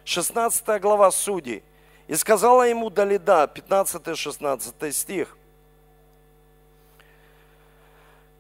16 0.04 0.82
глава 0.82 1.12
Судей. 1.12 1.62
И 2.08 2.15
сказала 2.15 2.63
ему 2.63 2.89
Далида, 2.89 3.52
15-16 3.54 4.91
стих. 4.91 5.38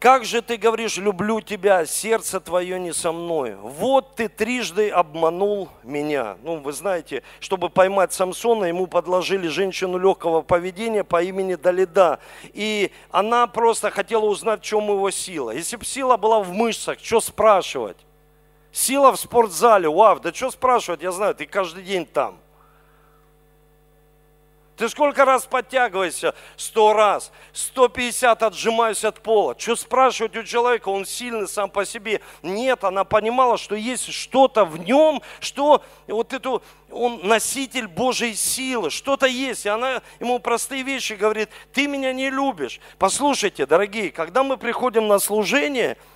Как 0.01 0.25
же 0.25 0.41
ты 0.41 0.57
говоришь, 0.57 0.97
люблю 0.97 1.41
тебя, 1.41 1.85
сердце 1.85 2.39
твое 2.39 2.79
не 2.79 2.91
со 2.91 3.11
мной. 3.11 3.53
Вот 3.61 4.15
ты 4.15 4.29
трижды 4.29 4.89
обманул 4.89 5.69
меня. 5.83 6.37
Ну, 6.41 6.57
вы 6.57 6.73
знаете, 6.73 7.21
чтобы 7.39 7.69
поймать 7.69 8.11
Самсона, 8.11 8.65
ему 8.65 8.87
подложили 8.87 9.47
женщину 9.47 9.99
легкого 9.99 10.41
поведения 10.41 11.03
по 11.03 11.21
имени 11.21 11.53
Далида. 11.53 12.17
И 12.45 12.91
она 13.11 13.45
просто 13.45 13.91
хотела 13.91 14.25
узнать, 14.25 14.61
в 14.61 14.63
чем 14.63 14.85
его 14.85 15.11
сила. 15.11 15.51
Если 15.51 15.75
бы 15.75 15.85
сила 15.85 16.17
была 16.17 16.39
в 16.39 16.51
мышцах, 16.51 16.97
что 16.99 17.21
спрашивать? 17.21 17.97
Сила 18.71 19.11
в 19.11 19.19
спортзале, 19.19 19.87
вау, 19.87 20.19
да 20.19 20.33
что 20.33 20.49
спрашивать, 20.49 21.03
я 21.03 21.11
знаю, 21.11 21.35
ты 21.35 21.45
каждый 21.45 21.83
день 21.83 22.07
там. 22.07 22.39
Ты 24.77 24.89
сколько 24.89 25.25
раз 25.25 25.45
подтягиваешься? 25.45 26.33
Сто 26.55 26.93
раз. 26.93 27.31
Сто 27.53 27.87
пятьдесят 27.87 28.41
отжимаюсь 28.41 29.03
от 29.03 29.21
пола. 29.21 29.55
Что 29.57 29.75
спрашивать 29.75 30.35
у 30.35 30.43
человека? 30.43 30.89
Он 30.89 31.05
сильный 31.05 31.47
сам 31.47 31.69
по 31.69 31.85
себе. 31.85 32.21
Нет, 32.41 32.83
она 32.83 33.03
понимала, 33.03 33.57
что 33.57 33.75
есть 33.75 34.11
что-то 34.11 34.65
в 34.65 34.79
нем, 34.79 35.21
что 35.39 35.83
вот 36.07 36.33
эту, 36.33 36.63
он 36.89 37.19
носитель 37.23 37.87
Божьей 37.87 38.33
силы. 38.33 38.89
Что-то 38.89 39.27
есть. 39.27 39.65
И 39.65 39.69
она 39.69 40.01
ему 40.19 40.39
простые 40.39 40.83
вещи 40.83 41.13
говорит. 41.13 41.49
Ты 41.73 41.87
меня 41.87 42.11
не 42.13 42.29
любишь. 42.29 42.79
Послушайте, 42.97 43.65
дорогие, 43.65 44.11
когда 44.11 44.43
мы 44.43 44.57
приходим 44.57 45.07
на 45.07 45.19
служение– 45.19 45.97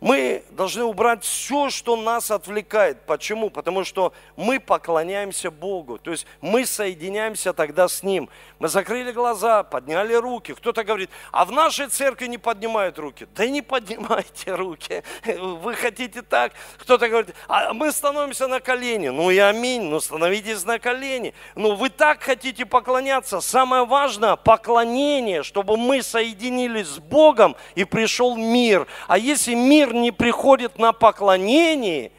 мы 0.00 0.44
должны 0.50 0.84
убрать 0.84 1.24
все, 1.24 1.70
что 1.70 1.96
нас 1.96 2.30
отвлекает. 2.30 3.02
Почему? 3.06 3.50
Потому 3.50 3.84
что 3.84 4.12
мы 4.36 4.60
поклоняемся 4.60 5.50
Богу. 5.50 5.98
То 5.98 6.12
есть 6.12 6.26
мы 6.40 6.66
соединяемся 6.66 7.52
тогда 7.52 7.88
с 7.88 8.02
Ним. 8.02 8.28
Мы 8.60 8.68
закрыли 8.68 9.10
глаза, 9.10 9.64
подняли 9.64 10.14
руки. 10.14 10.54
Кто-то 10.54 10.84
говорит, 10.84 11.10
а 11.32 11.44
в 11.44 11.50
нашей 11.50 11.88
церкви 11.88 12.26
не 12.26 12.38
поднимают 12.38 12.98
руки. 12.98 13.26
Да 13.34 13.46
не 13.46 13.60
поднимайте 13.60 14.54
руки. 14.54 15.02
Вы 15.24 15.74
хотите 15.74 16.22
так. 16.22 16.52
Кто-то 16.78 17.08
говорит, 17.08 17.34
а 17.48 17.72
мы 17.72 17.90
становимся 17.90 18.46
на 18.46 18.60
колени. 18.60 19.08
Ну 19.08 19.30
и 19.30 19.38
аминь, 19.38 19.82
ну 19.82 19.98
становитесь 20.00 20.64
на 20.64 20.78
колени. 20.78 21.34
Ну 21.56 21.74
вы 21.74 21.90
так 21.90 22.22
хотите 22.22 22.64
поклоняться. 22.66 23.40
Самое 23.40 23.84
важное, 23.84 24.36
поклонение, 24.36 25.42
чтобы 25.42 25.76
мы 25.76 26.02
соединились 26.02 26.86
с 26.86 26.98
Богом 26.98 27.56
и 27.74 27.84
пришел 27.84 28.36
мир. 28.36 28.86
А 29.08 29.18
если 29.18 29.54
мир 29.54 29.87
мир 29.88 29.94
не 29.94 30.10
приходит 30.10 30.78
на 30.78 30.92
поклонение, 30.92 32.12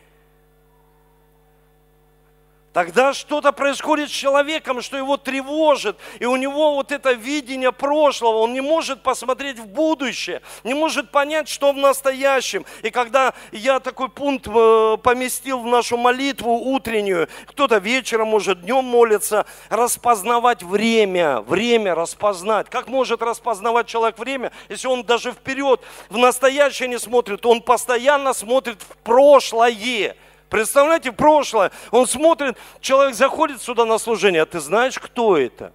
Тогда 2.73 3.13
что-то 3.13 3.51
происходит 3.51 4.09
с 4.09 4.13
человеком, 4.13 4.83
что 4.83 4.95
его 4.95 5.17
тревожит, 5.17 5.97
и 6.19 6.25
у 6.25 6.35
него 6.35 6.75
вот 6.75 6.91
это 6.91 7.13
видение 7.13 7.71
прошлого, 7.71 8.37
он 8.37 8.53
не 8.53 8.61
может 8.61 9.01
посмотреть 9.01 9.57
в 9.57 9.65
будущее, 9.65 10.43
не 10.63 10.75
может 10.75 11.09
понять, 11.09 11.49
что 11.49 11.73
в 11.73 11.77
настоящем. 11.77 12.65
И 12.83 12.91
когда 12.91 13.33
я 13.51 13.79
такой 13.79 14.09
пункт 14.09 14.47
э, 14.47 14.97
поместил 15.01 15.59
в 15.59 15.65
нашу 15.65 15.97
молитву 15.97 16.51
утреннюю, 16.51 17.27
кто-то 17.47 17.79
вечером 17.79 18.27
может, 18.27 18.61
днем 18.61 18.85
молится, 18.85 19.47
распознавать 19.69 20.61
время, 20.61 21.41
время 21.41 21.95
распознать. 21.95 22.69
Как 22.69 22.87
может 22.87 23.23
распознавать 23.23 23.87
человек 23.87 24.19
время, 24.19 24.51
если 24.69 24.87
он 24.87 25.03
даже 25.03 25.31
вперед, 25.31 25.81
в 26.09 26.17
настоящее 26.17 26.87
не 26.87 26.99
смотрит, 26.99 27.47
он 27.47 27.63
постоянно 27.63 28.33
смотрит 28.33 28.79
в 28.83 28.97
прошлое. 28.97 30.15
Представляете, 30.49 31.11
прошлое. 31.11 31.71
Он 31.91 32.07
смотрит, 32.07 32.57
человек 32.81 33.15
заходит 33.15 33.61
сюда 33.61 33.85
на 33.85 33.99
служение, 33.99 34.41
а 34.41 34.45
ты 34.45 34.59
знаешь, 34.59 34.97
кто 34.97 35.37
это? 35.37 35.71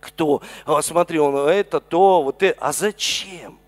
Кто? 0.00 0.42
А, 0.64 0.82
смотри, 0.82 1.18
он 1.18 1.36
это, 1.48 1.80
то, 1.80 2.22
вот 2.22 2.42
это. 2.42 2.58
А 2.60 2.72
зачем? 2.72 3.58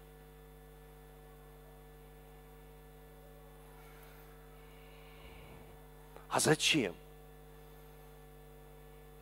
А 6.28 6.38
зачем? 6.38 6.94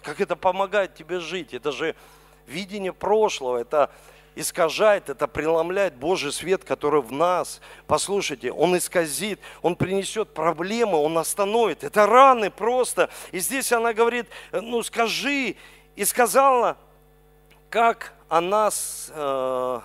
Как 0.02 0.20
это 0.20 0.36
помогает 0.36 0.94
тебе 0.94 1.20
жить? 1.20 1.54
Это 1.54 1.72
же 1.72 1.94
видение 2.46 2.92
прошлого, 2.92 3.56
это 3.56 3.90
искажает, 4.34 5.08
это 5.08 5.26
преломляет 5.26 5.94
Божий 5.94 6.32
свет, 6.32 6.64
который 6.64 7.02
в 7.02 7.12
нас. 7.12 7.60
Послушайте, 7.86 8.52
он 8.52 8.76
исказит, 8.76 9.40
он 9.62 9.76
принесет 9.76 10.34
проблемы, 10.34 10.96
он 10.96 11.16
остановит. 11.18 11.84
Это 11.84 12.06
раны 12.06 12.50
просто. 12.50 13.10
И 13.32 13.38
здесь 13.38 13.72
она 13.72 13.92
говорит, 13.92 14.26
ну 14.52 14.82
скажи, 14.82 15.56
и 15.96 16.04
сказала, 16.04 16.76
как 17.70 18.14
она... 18.28 18.70
Э, 19.10 19.80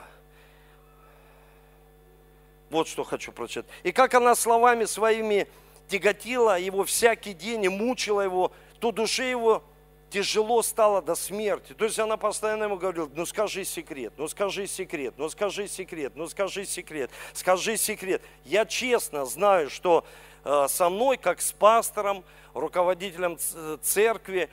вот 2.70 2.88
что 2.88 3.04
хочу 3.04 3.32
прочитать. 3.32 3.66
И 3.84 3.92
как 3.92 4.14
она 4.14 4.36
словами 4.36 4.86
своими 4.86 5.48
тяготила 5.88 6.60
его 6.60 6.84
всякий 6.84 7.34
день 7.34 7.66
и 7.66 7.70
мучила 7.70 8.22
его, 8.22 8.52
то 8.80 8.92
душе 8.92 9.30
его 9.30 9.64
тяжело 10.10 10.62
стало 10.62 11.02
до 11.02 11.16
смерти. 11.16 11.74
То 11.74 11.86
есть 11.86 12.00
она 12.00 12.18
постоянно 12.18 12.64
ему 12.64 12.78
говорила, 12.78 13.10
ну 13.14 13.26
скажи 13.26 13.64
секрет, 13.64 14.14
ну 14.18 14.28
скажи 14.28 14.68
секрет, 14.68 15.14
ну 15.18 15.30
скажи 15.30 15.68
секрет, 15.68 16.14
ну 16.16 16.28
скажи 16.28 16.66
секрет, 16.66 17.12
скажи 17.34 17.78
секрет. 17.78 18.22
Я 18.46 18.66
честно 18.66 19.26
знаю, 19.26 19.70
что 19.70 20.06
э, 20.44 20.68
со 20.68 20.90
мной, 20.90 21.18
как 21.18 21.42
с 21.42 21.52
пастором, 21.52 22.24
руководителем 22.54 23.38
церкви, 23.82 24.50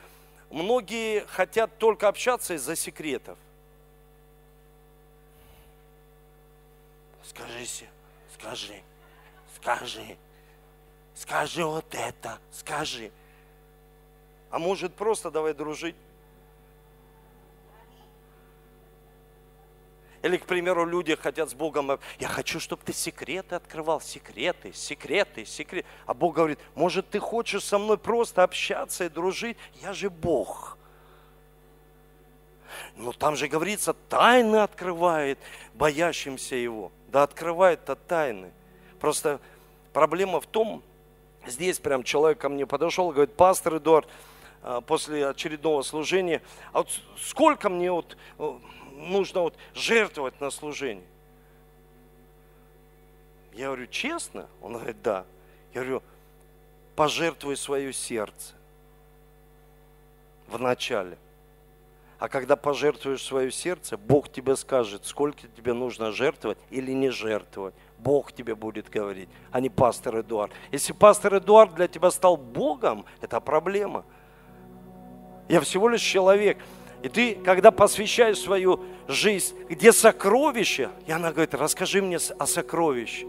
многие 0.51 1.27
хотят 1.27 1.79
только 1.79 2.09
общаться 2.09 2.55
из-за 2.55 2.77
секретов. 2.77 3.39
Скажи, 7.25 7.67
скажи, 8.35 8.83
скажи, 9.57 10.17
скажи 11.15 11.65
вот 11.65 11.95
это, 11.95 12.39
скажи. 12.53 13.11
А 14.57 14.59
может 14.59 14.95
просто 14.95 15.31
давай 15.31 15.53
дружить? 15.53 15.95
Или, 20.23 20.39
к 20.39 20.47
примеру, 20.47 20.87
люди 20.87 21.15
хотят 21.15 21.51
с 21.51 21.53
Богом, 21.53 22.01
я 22.19 22.29
хочу, 22.29 22.59
чтобы 22.59 22.81
ты 22.83 22.95
секреты 22.95 23.55
открывал, 23.55 24.01
секреты, 24.01 24.73
секреты, 24.73 25.45
секреты. 25.45 25.87
А 26.07 26.15
Бог 26.15 26.37
говорит, 26.37 26.59
может, 26.75 27.11
ты 27.11 27.19
хочешь 27.19 27.65
со 27.65 27.77
мной 27.79 27.99
просто 27.99 28.45
общаться 28.45 29.05
и 29.05 29.11
дружить? 29.11 29.59
Я 29.83 29.93
же 29.93 30.09
Бог. 30.09 30.79
Но 32.97 33.13
там 33.13 33.37
же 33.37 33.49
говорится, 33.49 33.93
тайны 33.93 34.57
открывает 34.57 35.39
боящимся 35.75 36.57
Его. 36.57 36.91
Да 37.09 37.25
открывает-то 37.25 37.95
тайны. 37.95 38.53
Просто 39.01 39.39
проблема 39.93 40.41
в 40.41 40.47
том, 40.47 40.83
здесь 41.47 41.79
прям 41.79 42.03
человек 42.03 42.39
ко 42.39 42.49
мне 42.49 42.65
подошел, 42.65 43.11
говорит, 43.11 43.35
пастор 43.35 43.77
Эдуард, 43.77 44.09
после 44.87 45.29
очередного 45.29 45.83
служения, 45.83 46.43
а 46.73 46.79
вот 46.79 46.89
сколько 47.21 47.69
мне 47.69 47.93
вот 47.93 48.17
э, 48.39 48.59
нужно 48.95 49.43
вот 49.43 49.55
жертвовать 49.75 50.41
на 50.41 50.51
служение? 50.51 51.07
Я 53.53 53.67
говорю, 53.67 53.87
честно? 53.87 54.49
Он 54.61 54.75
говорит, 54.75 55.01
да. 55.03 55.25
Я 55.73 55.83
говорю, 55.83 56.03
пожертвуй 56.95 57.57
свое 57.57 57.93
сердце 57.93 58.55
в 60.49 60.59
начале. 60.59 61.17
А 62.19 62.29
когда 62.29 62.57
пожертвуешь 62.57 63.23
свое 63.23 63.53
сердце, 63.53 63.97
Бог 63.97 64.33
тебе 64.33 64.57
скажет, 64.57 65.05
сколько 65.05 65.47
тебе 65.49 65.75
нужно 65.75 66.13
жертвовать 66.13 66.59
или 66.71 66.93
не 66.93 67.11
жертвовать. 67.11 67.75
Бог 67.99 68.33
тебе 68.33 68.55
будет 68.55 68.89
говорить, 68.89 69.29
а 69.53 69.61
не 69.61 69.69
пастор 69.69 70.21
Эдуард. 70.21 70.53
Если 70.73 70.93
пастор 70.93 71.37
Эдуард 71.37 71.75
для 71.75 71.89
тебя 71.89 72.11
стал 72.11 72.37
Богом, 72.37 73.05
это 73.21 73.41
проблема. 73.41 74.05
Я 75.49 75.61
всего 75.61 75.89
лишь 75.89 76.03
человек. 76.03 76.59
И 77.03 77.09
ты, 77.09 77.35
когда 77.35 77.71
посвящаешь 77.71 78.39
свою 78.39 78.81
жизнь, 79.07 79.55
где 79.69 79.93
сокровище, 79.93 80.91
и 81.07 81.13
она 81.13 81.31
говорит, 81.31 81.55
расскажи 81.55 82.03
мне 82.03 82.17
о 82.17 82.47
сокровище. 82.47 83.27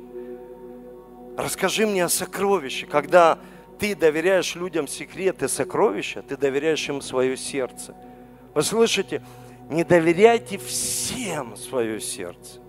Расскажи 1.37 1.85
мне 1.85 2.05
о 2.05 2.09
сокровище. 2.09 2.87
Когда 2.87 3.37
ты 3.77 3.95
доверяешь 3.95 4.55
людям 4.55 4.87
секреты 4.87 5.47
сокровища, 5.47 6.23
ты 6.23 6.37
доверяешь 6.37 6.87
им 6.89 7.01
свое 7.01 7.37
сердце. 7.37 7.95
Вы 8.55 8.63
слышите? 8.63 9.21
Не 9.69 9.83
доверяйте 9.83 10.57
всем 10.57 11.55
свое 11.57 11.99
сердце. 11.99 12.59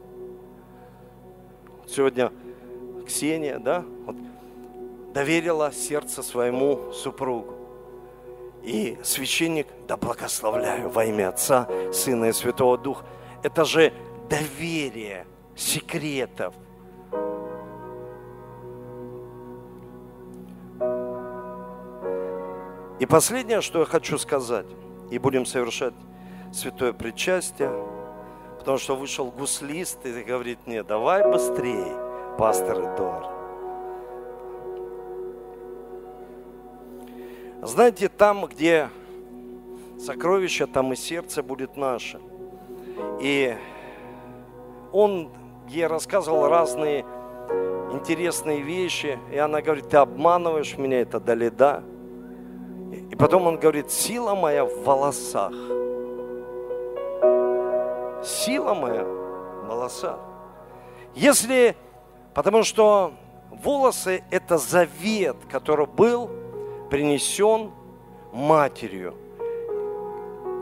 Сегодня 1.86 2.30
Ксения, 3.06 3.58
да, 3.58 3.84
вот, 4.04 4.16
доверила 5.14 5.72
сердце 5.72 6.22
своему 6.22 6.92
супругу. 6.92 7.67
И 8.62 8.98
священник, 9.02 9.66
да 9.86 9.96
благословляю 9.96 10.90
во 10.90 11.04
имя 11.04 11.28
Отца, 11.30 11.68
Сына 11.92 12.26
и 12.26 12.32
Святого 12.32 12.76
Духа. 12.76 13.04
Это 13.42 13.64
же 13.64 13.92
доверие 14.28 15.26
секретов. 15.56 16.54
И 22.98 23.06
последнее, 23.06 23.60
что 23.60 23.80
я 23.80 23.84
хочу 23.84 24.18
сказать, 24.18 24.66
и 25.10 25.18
будем 25.18 25.46
совершать 25.46 25.94
святое 26.52 26.92
причастие, 26.92 27.70
потому 28.58 28.78
что 28.78 28.96
вышел 28.96 29.30
гуслист 29.30 30.04
и 30.04 30.22
говорит 30.22 30.58
мне, 30.66 30.82
давай 30.82 31.22
быстрее, 31.30 31.96
пастор 32.36 32.78
Эдуард. 32.80 33.37
Знаете, 37.62 38.08
там, 38.08 38.46
где 38.46 38.88
сокровище, 39.98 40.66
там 40.66 40.92
и 40.92 40.96
сердце 40.96 41.42
будет 41.42 41.76
наше. 41.76 42.20
И 43.20 43.56
он 44.92 45.30
ей 45.68 45.86
рассказывал 45.86 46.48
разные 46.48 47.04
интересные 47.92 48.60
вещи, 48.60 49.18
и 49.32 49.38
она 49.38 49.60
говорит, 49.60 49.88
ты 49.88 49.96
обманываешь 49.96 50.78
меня, 50.78 51.00
это 51.00 51.18
до 51.18 51.34
леда. 51.34 51.82
И 53.10 53.16
потом 53.16 53.46
он 53.48 53.58
говорит, 53.58 53.90
сила 53.90 54.36
моя 54.36 54.64
в 54.64 54.84
волосах. 54.84 55.52
Сила 58.24 58.74
моя 58.74 59.04
в 59.04 59.66
волосах. 59.66 60.20
Если, 61.14 61.76
потому 62.34 62.62
что 62.62 63.14
волосы– 63.50 64.22
это 64.30 64.58
завет, 64.58 65.36
который 65.50 65.86
был 65.86 66.30
принесен 66.90 67.70
матерью. 68.32 69.14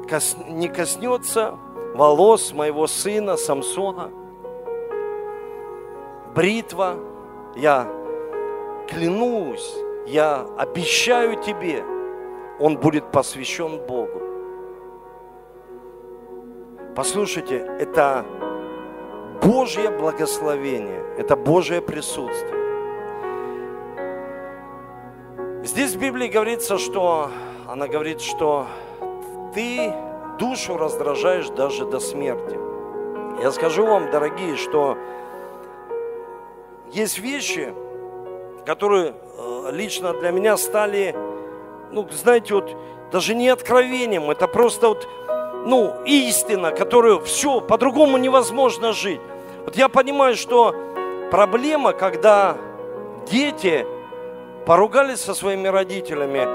Кос, 0.09 0.37
не 0.49 0.69
коснется 0.69 1.59
волос 1.95 2.53
моего 2.53 2.87
сына 2.87 3.37
Самсона. 3.37 4.11
Бритва, 6.35 6.97
я 7.57 7.91
клянусь, 8.89 9.75
я 10.07 10.47
обещаю 10.59 11.43
тебе– 11.43 11.85
он 12.59 12.79
будет 12.79 13.11
посвящен 13.13 13.79
Богу. 13.87 14.23
Послушайте, 16.95 17.57
это 17.79 18.25
Божье 19.43 19.91
благословение, 19.91 21.05
это 21.19 21.37
Божье 21.37 21.83
присутствие. 21.83 22.66
Здесь 25.67 25.95
в 25.95 25.99
Библии 25.99 26.29
говорится, 26.29 26.79
что 26.79 27.29
она 27.67 27.89
говорит, 27.89 28.21
что 28.21 28.69
ты 29.53 29.93
душу 30.39 30.79
раздражаешь 30.79 31.49
даже 31.49 31.85
до 31.85 31.99
смерти. 31.99 32.57
Я 33.43 33.51
скажу 33.51 33.85
вам, 33.85 34.09
дорогие, 34.13 34.55
что 34.57 34.97
есть 36.93 37.19
вещи, 37.19 37.75
которые 38.65 39.15
э, 39.17 39.71
лично 39.73 40.13
для 40.13 40.31
меня 40.31 40.57
стали 40.57 41.17
ну, 41.91 42.07
знаете, 42.13 42.55
вот 42.55 42.77
даже 43.11 43.35
не 43.35 43.49
откровением, 43.49 44.31
это 44.31 44.47
просто 44.47 44.87
вот, 44.91 45.09
ну, 45.67 45.97
истина, 46.05 46.71
которую 46.71 47.21
все, 47.23 47.61
по-другому 47.61 48.19
невозможно 48.19 48.93
жить. 48.93 49.21
Вот 49.65 49.75
я 49.75 49.89
понимаю, 49.89 50.37
что 50.37 50.77
проблема, 51.33 51.93
когда 51.93 52.57
дети 53.29 53.85
поругались 54.67 55.21
со 55.21 55.33
своими 55.33 55.69
родителями, 55.69 56.47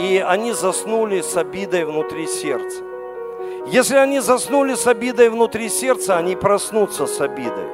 и 0.00 0.18
они 0.26 0.52
заснули 0.52 1.20
с 1.20 1.36
обидой 1.36 1.84
внутри 1.84 2.26
сердца. 2.26 2.82
Если 3.66 3.96
они 3.96 4.20
заснули 4.20 4.74
с 4.74 4.86
обидой 4.86 5.28
внутри 5.28 5.68
сердца, 5.68 6.16
они 6.16 6.34
проснутся 6.34 7.06
с 7.06 7.20
обидой. 7.20 7.66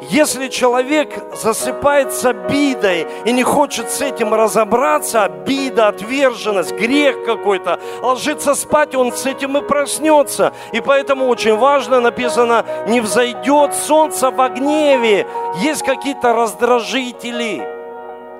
Если 0.00 0.48
человек 0.48 1.10
засыпает 1.34 2.12
с 2.12 2.24
обидой 2.24 3.06
и 3.24 3.32
не 3.32 3.44
хочет 3.44 3.90
с 3.90 4.00
этим 4.00 4.34
разобраться, 4.34 5.24
обида, 5.24 5.88
отверженность, 5.88 6.72
грех 6.72 7.24
какой-то, 7.24 7.78
ложится 8.02 8.54
спать, 8.54 8.94
он 8.94 9.12
с 9.12 9.24
этим 9.26 9.56
и 9.56 9.62
проснется. 9.62 10.52
И 10.72 10.80
поэтому 10.80 11.26
очень 11.28 11.56
важно 11.56 12.00
написано, 12.00 12.64
не 12.88 13.00
взойдет 13.00 13.74
солнце 13.74 14.30
в 14.30 14.48
гневе. 14.48 15.26
Есть 15.62 15.84
какие-то 15.84 16.32
раздражители– 16.32 17.68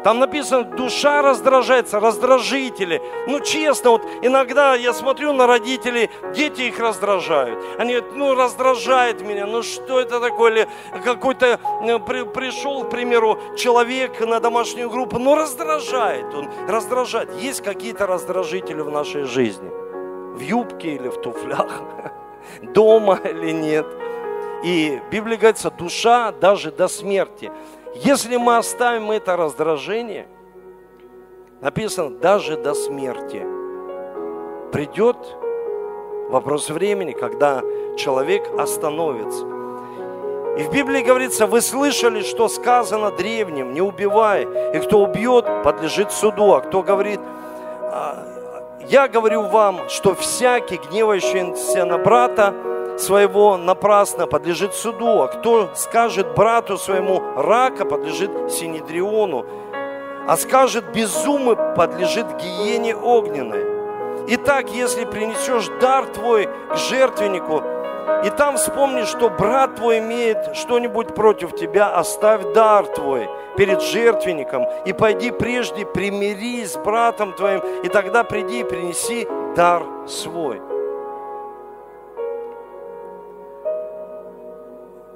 там 0.04 0.18
написано, 0.18 0.64
душа 0.64 1.22
раздражается, 1.22 1.98
раздражители. 1.98 3.00
Ну, 3.26 3.40
честно, 3.40 3.90
вот 3.90 4.02
иногда 4.20 4.74
я 4.74 4.92
смотрю 4.92 5.32
на 5.32 5.46
родителей, 5.46 6.10
дети 6.34 6.62
их 6.62 6.78
раздражают. 6.78 7.58
Они 7.78 7.94
говорят, 7.94 8.14
ну, 8.14 8.34
раздражает 8.34 9.22
меня, 9.22 9.46
ну, 9.46 9.62
что 9.62 9.98
это 10.00 10.20
такое? 10.20 10.52
Или 10.52 10.68
какой-то 11.02 11.58
э, 11.82 11.98
при, 12.00 12.24
пришел, 12.24 12.84
к 12.84 12.90
примеру, 12.90 13.38
человек 13.56 14.20
на 14.20 14.40
домашнюю 14.40 14.90
группу, 14.90 15.18
ну, 15.18 15.34
раздражает 15.34 16.34
он, 16.34 16.50
раздражает. 16.68 17.32
Есть 17.40 17.62
какие-то 17.62 18.06
раздражители 18.06 18.82
в 18.82 18.90
нашей 18.90 19.24
жизни. 19.24 19.70
В 20.34 20.40
юбке 20.40 20.96
или 20.96 21.08
в 21.08 21.16
туфлях, 21.22 21.80
дома 22.62 23.18
или 23.24 23.52
нет. 23.52 23.86
И 24.64 25.00
Библия 25.10 25.38
говорится, 25.38 25.70
душа 25.70 26.30
даже 26.30 26.70
до 26.72 26.88
смерти. 26.88 27.50
Если 27.94 28.36
мы 28.36 28.56
оставим 28.56 29.12
это 29.12 29.36
раздражение, 29.36 30.26
написано 31.60 32.10
даже 32.10 32.56
до 32.56 32.74
смерти, 32.74 33.46
придет 34.72 35.16
вопрос 36.28 36.70
времени, 36.70 37.12
когда 37.12 37.62
человек 37.96 38.42
остановится. 38.58 39.46
И 40.58 40.62
в 40.64 40.72
Библии 40.72 41.02
говорится, 41.02 41.46
вы 41.46 41.60
слышали, 41.60 42.22
что 42.22 42.48
сказано 42.48 43.12
древним, 43.12 43.72
не 43.72 43.80
убивай, 43.80 44.42
и 44.74 44.78
кто 44.80 45.00
убьет, 45.00 45.46
подлежит 45.62 46.10
суду, 46.10 46.52
а 46.54 46.60
кто 46.60 46.82
говорит, 46.82 47.20
«А, 47.20 48.78
я 48.88 49.06
говорю 49.06 49.42
вам, 49.42 49.88
что 49.88 50.14
всякий, 50.14 50.76
гневающийся 50.76 51.84
на 51.84 51.98
брата, 51.98 52.54
своего 52.96 53.56
напрасно 53.56 54.26
подлежит 54.26 54.74
суду, 54.74 55.22
а 55.22 55.28
кто 55.28 55.70
скажет 55.74 56.34
брату 56.34 56.78
своему 56.78 57.22
рака, 57.36 57.84
подлежит 57.84 58.30
синедриону, 58.50 59.46
а 60.26 60.36
скажет 60.36 60.84
безумы, 60.92 61.56
подлежит 61.76 62.26
гиене 62.36 62.96
огненной. 62.96 63.74
Итак, 64.28 64.70
если 64.70 65.04
принесешь 65.04 65.68
дар 65.80 66.06
твой 66.06 66.48
к 66.70 66.76
жертвеннику, 66.76 67.62
и 68.24 68.30
там 68.30 68.56
вспомни, 68.56 69.04
что 69.04 69.28
брат 69.28 69.76
твой 69.76 69.98
имеет 69.98 70.56
что-нибудь 70.56 71.14
против 71.14 71.54
тебя, 71.54 71.94
оставь 71.94 72.42
дар 72.54 72.86
твой 72.86 73.28
перед 73.56 73.82
жертвенником 73.82 74.64
и 74.86 74.92
пойди 74.92 75.30
прежде 75.30 75.84
примирись 75.84 76.72
с 76.72 76.76
братом 76.76 77.32
твоим, 77.34 77.60
и 77.82 77.88
тогда 77.88 78.24
приди 78.24 78.60
и 78.60 78.64
принеси 78.64 79.28
дар 79.54 79.82
свой. 80.06 80.73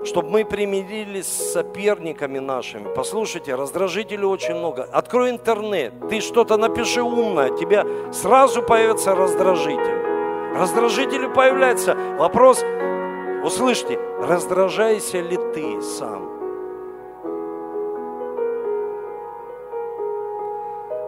Чтобы 0.04 0.30
мы 0.30 0.44
примирились 0.44 1.26
с 1.26 1.52
соперниками 1.52 2.38
нашими. 2.38 2.92
Послушайте, 2.94 3.54
раздражителей 3.54 4.24
очень 4.24 4.54
много. 4.54 4.84
Открой 4.92 5.30
интернет, 5.30 5.92
ты 6.08 6.20
что-то 6.20 6.56
напиши 6.56 7.02
умное, 7.02 7.56
тебе 7.56 7.84
сразу 8.12 8.62
появится 8.62 9.14
раздражитель. 9.14 9.98
Раздражители 10.54 11.26
появляются. 11.26 11.94
Вопрос, 12.18 12.64
услышьте, 13.44 13.98
раздражайся 14.20 15.20
ли 15.20 15.36
ты 15.54 15.82
сам? 15.82 16.28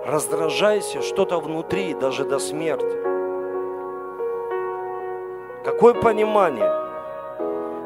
Раздражайся 0.07 1.03
что-то 1.03 1.39
внутри, 1.39 1.95
даже 1.95 2.25
до 2.25 2.39
смерти. 2.39 2.97
Какое 5.65 5.95
понимание? 5.95 6.90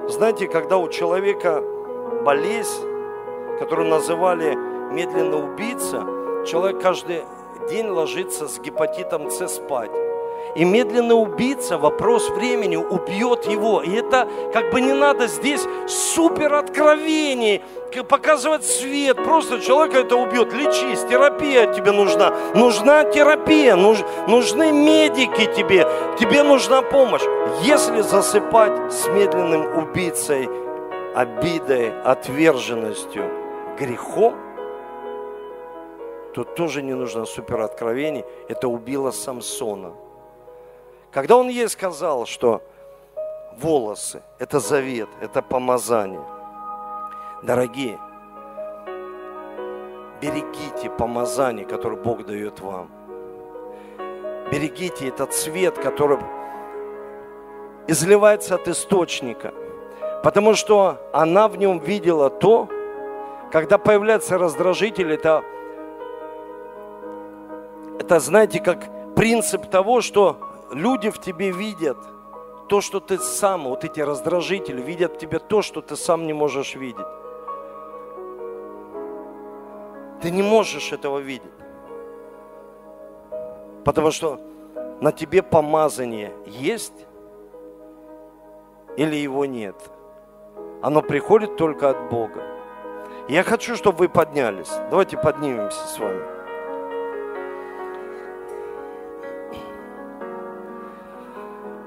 Знаете, 0.08 0.48
когда 0.48 0.76
у 0.76 0.88
человека 0.88 1.62
болезнь, 2.24 2.82
которую 3.58 3.88
называли 3.88 4.54
медленный 4.92 5.42
убийца, 5.42 6.04
человек 6.46 6.82
каждый 6.82 7.22
день 7.70 7.88
ложится 7.88 8.46
с 8.46 8.58
гепатитом 8.58 9.30
С 9.30 9.48
спать. 9.48 9.90
И 10.54 10.64
медленный 10.64 11.20
убийца, 11.20 11.78
вопрос 11.78 12.28
времени, 12.28 12.76
убьет 12.76 13.46
его. 13.46 13.82
И 13.82 13.90
это 13.92 14.28
как 14.52 14.70
бы 14.70 14.80
не 14.80 14.92
надо 14.92 15.26
здесь 15.26 15.66
супер 15.88 16.54
откровений, 16.54 17.62
показывать 18.08 18.64
свет. 18.64 19.16
Просто 19.16 19.60
человека 19.60 19.98
это 19.98 20.16
убьет. 20.16 20.52
Лечись, 20.52 21.00
терапия 21.08 21.72
тебе 21.72 21.92
нужна. 21.92 22.32
Нужна 22.54 23.04
терапия, 23.04 23.74
нуж, 23.74 23.98
нужны 24.28 24.70
медики 24.70 25.46
тебе. 25.56 25.86
Тебе 26.18 26.44
нужна 26.44 26.80
помощь. 26.82 27.24
Если 27.62 28.00
засыпать 28.00 28.92
с 28.92 29.08
медленным 29.08 29.76
убийцей, 29.78 30.48
обидой, 31.14 32.00
отверженностью, 32.02 33.28
грехом, 33.76 34.34
то 36.32 36.44
тоже 36.44 36.82
не 36.82 36.94
нужно 36.94 37.24
супер 37.24 37.60
откровений. 37.60 38.24
Это 38.48 38.68
убило 38.68 39.10
Самсона. 39.10 39.92
Когда 41.10 41.36
он 41.36 41.48
ей 41.48 41.68
сказал, 41.68 42.26
что 42.26 42.62
волосы– 43.56 44.22
это 44.38 44.60
завет, 44.60 45.08
это 45.20 45.42
помазание. 45.42 46.24
Дорогие, 47.42 47.98
берегите 50.20 50.90
помазание, 50.90 51.66
которое 51.66 51.96
Бог 51.96 52.24
дает 52.24 52.60
вам. 52.60 53.03
Берегите 54.54 55.08
этот 55.08 55.34
свет, 55.34 55.76
который 55.78 56.18
изливается 57.88 58.54
от 58.54 58.68
источника. 58.68 59.52
Потому 60.22 60.54
что 60.54 61.00
она 61.12 61.48
в 61.48 61.56
нем 61.56 61.80
видела 61.80 62.30
то, 62.30 62.68
когда 63.50 63.78
появляется 63.78 64.38
раздражитель, 64.38 65.12
это, 65.12 65.42
это 67.98 68.20
знаете, 68.20 68.60
как 68.60 69.16
принцип 69.16 69.68
того, 69.68 70.00
что 70.00 70.38
люди 70.70 71.10
в 71.10 71.20
тебе 71.20 71.50
видят 71.50 71.98
то, 72.68 72.80
что 72.80 73.00
ты 73.00 73.18
сам, 73.18 73.64
вот 73.64 73.82
эти 73.82 73.98
раздражители, 73.98 74.80
видят 74.80 75.14
в 75.14 75.18
тебе 75.18 75.40
то, 75.40 75.62
что 75.62 75.80
ты 75.80 75.96
сам 75.96 76.28
не 76.28 76.32
можешь 76.32 76.76
видеть. 76.76 77.06
Ты 80.22 80.30
не 80.30 80.42
можешь 80.42 80.92
этого 80.92 81.18
видеть. 81.18 81.53
Потому 83.84 84.10
что 84.10 84.40
на 85.00 85.12
тебе 85.12 85.42
помазание 85.42 86.32
есть 86.46 87.06
или 88.96 89.16
его 89.16 89.44
нет. 89.44 89.76
Оно 90.82 91.02
приходит 91.02 91.56
только 91.56 91.90
от 91.90 92.10
Бога. 92.10 92.42
Я 93.28 93.42
хочу, 93.42 93.76
чтобы 93.76 93.98
вы 93.98 94.08
поднялись. 94.08 94.70
Давайте 94.90 95.16
поднимемся 95.16 95.86
с 95.86 95.98
вами. 95.98 96.22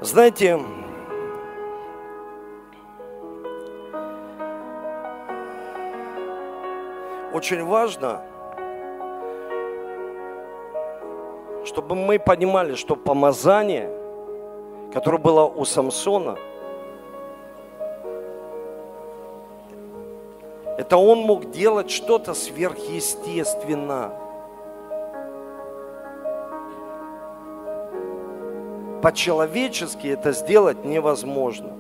Знаете, 0.02 0.60
очень 7.34 7.64
важно, 7.64 8.22
чтобы 11.68 11.96
мы 11.96 12.18
понимали, 12.18 12.76
что 12.76 12.96
помазание, 12.96 13.92
которое 14.94 15.18
было 15.20 15.46
у 15.46 15.66
Самсона, 15.66 16.38
это 20.78 20.98
он 20.98 21.20
мог 21.20 21.52
делать 21.52 21.92
что-то 21.92 22.34
сверхъестественно– 22.34 24.14
по-человечески 29.02 30.08
это 30.08 30.32
сделать 30.32 30.84
невозможно. 30.84 31.78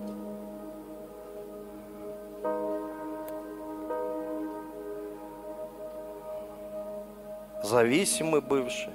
Зависимый 7.63 8.39
бывший, 8.39 8.93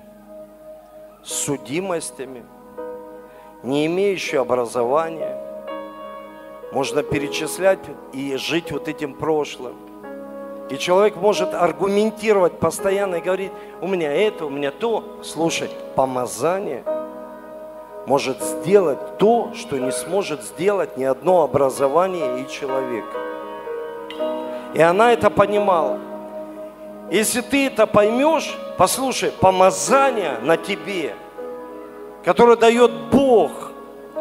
судимостями, 1.22 2.44
не 3.62 3.86
имеющий 3.86 4.36
образования. 4.36 5.38
Можно 6.72 7.02
перечислять 7.02 7.80
и 8.12 8.36
жить 8.36 8.72
вот 8.72 8.88
этим 8.88 9.14
прошлым. 9.14 9.76
И 10.70 10.78
человек 10.78 11.16
может 11.16 11.52
аргументировать 11.54 12.58
постоянно 12.58 13.16
и 13.16 13.20
говорить, 13.20 13.52
у 13.80 13.86
меня 13.86 14.12
это, 14.12 14.46
у 14.46 14.50
меня 14.50 14.70
то. 14.70 15.18
Слушай, 15.22 15.70
помазание– 15.94 16.82
может 18.06 18.42
сделать 18.42 19.18
то, 19.18 19.52
что 19.54 19.78
не 19.78 19.92
сможет 19.92 20.42
сделать 20.42 20.96
ни 20.96 21.04
одно 21.04 21.42
образование 21.42 22.42
и 22.42 22.48
человек. 22.48 23.04
И 24.74 24.80
она 24.80 25.12
это 25.12 25.30
понимала. 25.30 25.98
Если 27.12 27.42
ты 27.42 27.66
это 27.66 27.86
поймешь, 27.86 28.56
послушай, 28.78 29.30
помазание 29.30 30.38
на 30.42 30.56
тебе, 30.56 31.14
которое 32.24 32.56
дает 32.56 32.90
Бог 33.12 33.50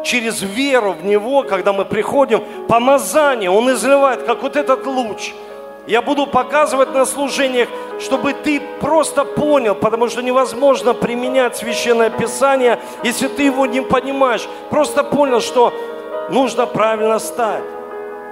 через 0.04 0.42
веру 0.42 0.92
в 0.92 1.02
Него, 1.02 1.42
когда 1.42 1.72
мы 1.72 1.86
приходим, 1.86 2.44
помазание, 2.68 3.50
Он 3.50 3.72
изливает, 3.72 4.24
как 4.24 4.42
вот 4.42 4.56
этот 4.56 4.86
луч– 4.86 5.32
я 5.86 6.00
буду 6.00 6.28
показывать 6.28 6.94
на 6.94 7.04
служениях, 7.04 7.68
чтобы 7.98 8.34
ты 8.34 8.62
просто 8.80 9.24
понял, 9.24 9.74
потому 9.74 10.08
что 10.08 10.22
невозможно 10.22 10.94
применять 10.94 11.56
священное 11.56 12.08
писание, 12.08 12.78
если 13.02 13.26
ты 13.26 13.42
его 13.42 13.66
не 13.66 13.82
понимаешь. 13.82 14.48
Просто 14.70 15.02
понял, 15.02 15.40
что 15.40 15.74
нужно 16.30 16.66
правильно 16.66 17.18
стать. 17.18 17.64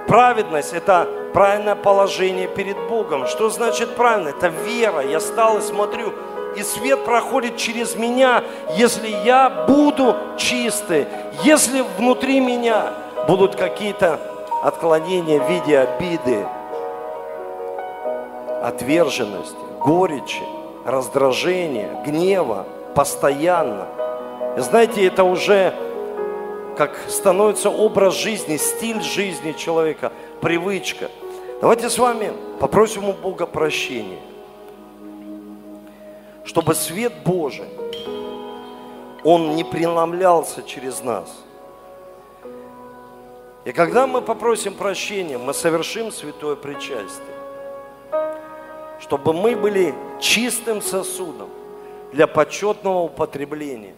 Праведность– 0.07 0.73
это 0.73 1.07
правильное 1.33 1.75
положение 1.75 2.47
перед 2.47 2.77
Богом. 2.89 3.27
Что 3.27 3.49
значит 3.49 3.95
правильно? 3.95 4.29
Это 4.29 4.47
вера. 4.47 5.01
Я 5.01 5.19
стал 5.19 5.59
и 5.59 5.61
смотрю, 5.61 6.13
и 6.55 6.63
свет 6.63 7.05
проходит 7.05 7.57
через 7.57 7.95
меня, 7.95 8.43
если 8.75 9.07
я 9.07 9.65
буду 9.67 10.15
чистый, 10.37 11.07
если 11.43 11.83
внутри 11.97 12.39
меня 12.39 12.93
будут 13.27 13.55
какие-то 13.55 14.19
отклонения 14.63 15.39
в 15.39 15.49
виде 15.49 15.79
обиды, 15.79 16.45
отверженности, 18.61 19.55
горечи, 19.79 20.43
раздражения, 20.85 22.03
гнева 22.05 22.65
постоянно. 22.93 23.87
знаете, 24.57 25.05
это 25.05 25.23
уже 25.23 25.73
как 26.87 26.97
становится 27.07 27.69
образ 27.69 28.15
жизни, 28.15 28.57
стиль 28.57 29.01
жизни 29.01 29.51
человека, 29.51 30.11
привычка. 30.41 31.11
Давайте 31.61 31.91
с 31.91 31.99
вами 31.99 32.33
попросим 32.59 33.07
у 33.07 33.13
Бога 33.13 33.45
прощения, 33.45 34.19
чтобы 36.43 36.73
свет 36.73 37.13
Божий, 37.23 37.69
он 39.23 39.55
не 39.55 39.63
преломлялся 39.63 40.63
через 40.63 41.03
нас. 41.03 41.29
И 43.63 43.71
когда 43.71 44.07
мы 44.07 44.23
попросим 44.23 44.73
прощения, 44.73 45.37
мы 45.37 45.53
совершим 45.53 46.11
святое 46.11 46.55
причастие 46.55 47.37
чтобы 49.01 49.33
мы 49.33 49.55
были 49.55 49.95
чистым 50.19 50.81
сосудом 50.81 51.49
для 52.13 52.27
почетного 52.27 52.99
употребления, 52.99 53.95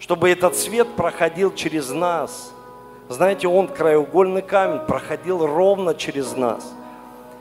чтобы 0.00 0.30
этот 0.30 0.56
свет 0.56 0.88
проходил 0.96 1.54
через 1.54 1.90
нас. 1.90 2.52
Знаете, 3.08 3.46
он, 3.46 3.68
краеугольный 3.68 4.42
камень, 4.42 4.80
проходил 4.86 5.46
ровно 5.46 5.94
через 5.94 6.34
нас 6.34 6.72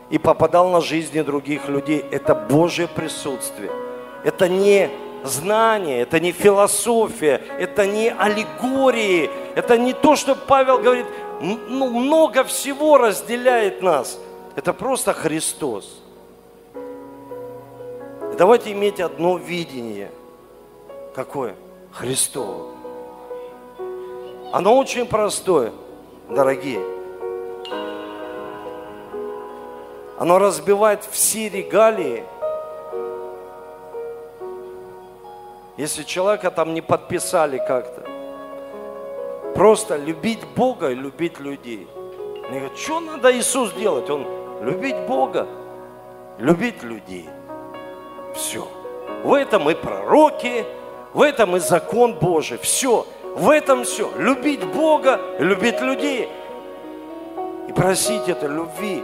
и 0.09 0.17
попадал 0.17 0.69
на 0.69 0.81
жизни 0.81 1.21
других 1.21 1.69
людей. 1.69 2.03
Это 2.11 2.35
Божье 2.35 2.87
присутствие. 2.87 3.71
Это 4.25 4.49
не 4.49 4.89
знание, 5.23 6.01
это 6.01 6.19
не 6.19 6.31
философия, 6.31 7.41
это 7.59 7.85
не 7.87 8.09
аллегории, 8.09 9.29
это 9.55 9.77
не 9.77 9.93
то, 9.93 10.15
что 10.15 10.35
Павел 10.35 10.79
говорит, 10.79 11.05
ну, 11.41 11.89
много 11.89 12.43
всего 12.43 12.97
разделяет 12.97 13.81
нас. 13.81 14.19
Это 14.55 14.73
просто 14.73 15.13
Христос. 15.13 16.01
Давайте 18.37 18.73
иметь 18.73 18.99
одно 18.99 19.37
видение. 19.37 20.11
Какое? 21.15 21.55
Христово. 21.91 22.67
Оно 24.51 24.77
очень 24.77 25.05
простое, 25.05 25.71
дорогие. 26.29 26.81
Оно 30.17 30.39
разбивает 30.39 31.03
все 31.03 31.49
регалии. 31.49 32.23
Если 35.77 36.03
человека 36.03 36.51
там 36.51 36.73
не 36.73 36.81
подписали 36.81 37.57
как-то, 37.57 38.19
Просто 39.59 39.97
любить 39.97 40.39
Бога 40.55 40.89
и 40.89 40.95
любить 40.95 41.37
людей. 41.37 41.85
Они 42.47 42.59
говорят, 42.59 42.77
что 42.77 43.01
надо 43.01 43.37
Иисус 43.37 43.73
делать? 43.73 44.09
Он 44.09 44.25
любить 44.63 44.95
Бога, 45.05 45.47
любить 46.37 46.81
людей. 46.81 47.27
Все. 48.33 48.65
В 49.21 49.33
этом 49.33 49.69
и 49.69 49.75
пророки, 49.75 50.63
в 51.13 51.21
этом 51.21 51.55
и 51.55 51.59
закон 51.59 52.13
Божий. 52.13 52.57
Все. 52.57 53.05
В 53.35 53.49
этом 53.49 53.83
все. 53.83 54.11
Любить 54.17 54.63
Бога, 54.63 55.19
любить 55.39 55.81
людей. 55.81 56.29
И 57.67 57.73
просить 57.73 58.27
это 58.27 58.47
любви. 58.47 59.03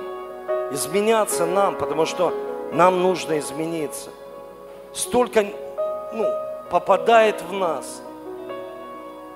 Изменяться 0.71 1.45
нам, 1.45 1.75
потому 1.77 2.05
что 2.05 2.33
нам 2.71 3.01
нужно 3.01 3.39
измениться. 3.39 4.09
Столько 4.93 5.45
ну, 6.13 6.25
попадает 6.69 7.41
в 7.41 7.53
нас. 7.53 8.01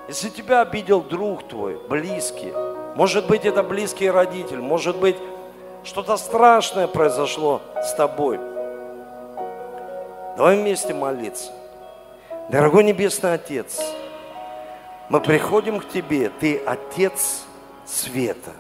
Если 0.08 0.30
тебя 0.30 0.62
обидел 0.62 1.02
друг 1.02 1.48
твой, 1.48 1.80
близкий, 1.88 2.52
может 2.96 3.28
быть, 3.28 3.46
это 3.46 3.62
близкий 3.62 4.10
родитель, 4.10 4.60
может 4.60 4.98
быть, 4.98 5.18
что-то 5.84 6.18
страшное 6.18 6.88
произошло 6.88 7.62
с 7.76 7.94
тобой. 7.94 8.40
Давай 10.36 10.58
вместе 10.58 10.94
молиться. 10.94 11.52
Дорогой 12.50 12.84
Небесный 12.84 13.34
Отец, 13.34 13.80
мы 15.08 15.22
приходим 15.22 15.80
к 15.80 15.88
Тебе, 15.88 16.32
Ты 16.40 16.58
Отец 16.58 17.44
света. 17.86 18.54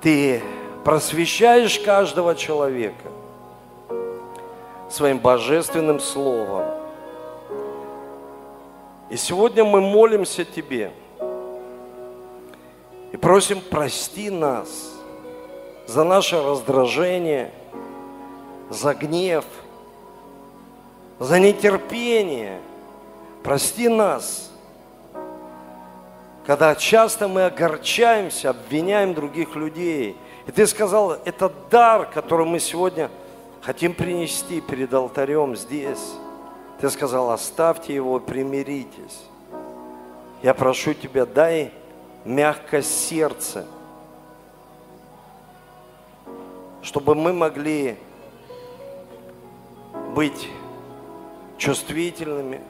Ты 0.00 0.40
просвещаешь 0.84 1.80
каждого 1.80 2.36
человека 2.36 3.10
своим 4.88 5.18
божественным 5.18 5.98
словом. 5.98 6.66
И 9.10 9.16
сегодня 9.16 9.64
мы 9.64 9.80
молимся 9.80 10.44
Тебе 10.44 10.92
и 13.10 13.16
просим 13.16 13.60
прости 13.60 14.30
нас 14.30 14.68
за 15.88 16.04
наше 16.04 16.40
раздражение, 16.40 17.50
за 18.70 18.94
гнев, 18.94 19.44
за 21.18 21.38
нетерпение. 21.38 22.60
Прости 23.42 23.88
нас, 23.88 24.50
когда 26.44 26.74
часто 26.74 27.28
мы 27.28 27.46
огорчаемся, 27.46 28.50
обвиняем 28.50 29.14
других 29.14 29.54
людей. 29.56 30.16
И 30.46 30.52
ты 30.52 30.66
сказал, 30.66 31.12
это 31.24 31.52
дар, 31.70 32.06
который 32.06 32.46
мы 32.46 32.60
сегодня 32.60 33.10
хотим 33.62 33.94
принести 33.94 34.60
перед 34.60 34.92
алтарем 34.92 35.56
здесь. 35.56 36.12
Ты 36.80 36.90
сказал, 36.90 37.30
оставьте 37.30 37.94
его, 37.94 38.20
примиритесь. 38.20 39.24
Я 40.42 40.54
прошу 40.54 40.94
тебя, 40.94 41.24
дай 41.24 41.72
мягкое 42.24 42.82
сердце, 42.82 43.64
чтобы 46.82 47.14
мы 47.14 47.32
могли 47.32 47.96
быть 50.14 50.48
чувствительными, 51.58 52.60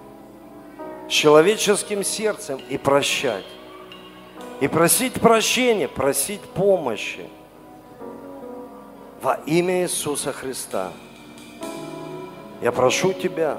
с 1.09 1.13
человеческим 1.13 2.03
сердцем 2.05 2.61
и 2.69 2.79
прощать. 2.79 3.45
И 4.61 4.69
просить 4.69 5.15
прощения, 5.15 5.87
просить 5.87 6.41
помощи 6.41 7.29
во 9.21 9.35
имя 9.47 9.83
Иисуса 9.83 10.33
Христа. 10.33 10.93
Я 12.63 12.73
прошу 12.73 13.13
Тебя, 13.13 13.59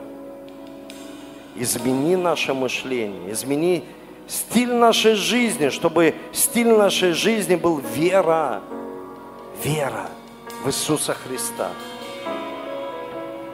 измени 1.55 2.15
наше 2.15 2.53
мышление, 2.53 3.31
измени 3.31 3.83
стиль 4.27 4.73
нашей 4.73 5.15
жизни, 5.15 5.69
чтобы 5.69 6.15
стиль 6.31 6.69
нашей 6.69 7.11
жизни 7.11 7.55
был 7.55 7.77
вера, 7.77 8.61
вера 9.63 10.07
в 10.63 10.67
Иисуса 10.67 11.13
Христа. 11.13 11.69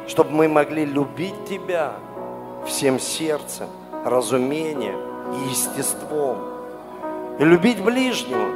Чтобы 0.07 0.31
мы 0.31 0.47
могли 0.47 0.85
любить 0.85 1.45
Тебя 1.45 1.93
всем 2.67 2.99
сердцем, 2.99 3.67
разумением 4.05 4.97
и 5.33 5.49
естеством. 5.49 6.37
И 7.39 7.43
любить 7.43 7.83
ближнего. 7.83 8.47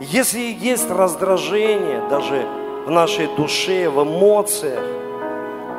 Если 0.00 0.40
есть 0.40 0.90
раздражение 0.90 2.08
даже 2.08 2.46
в 2.86 2.90
нашей 2.90 3.28
душе, 3.36 3.88
в 3.88 4.02
эмоциях, 4.02 4.84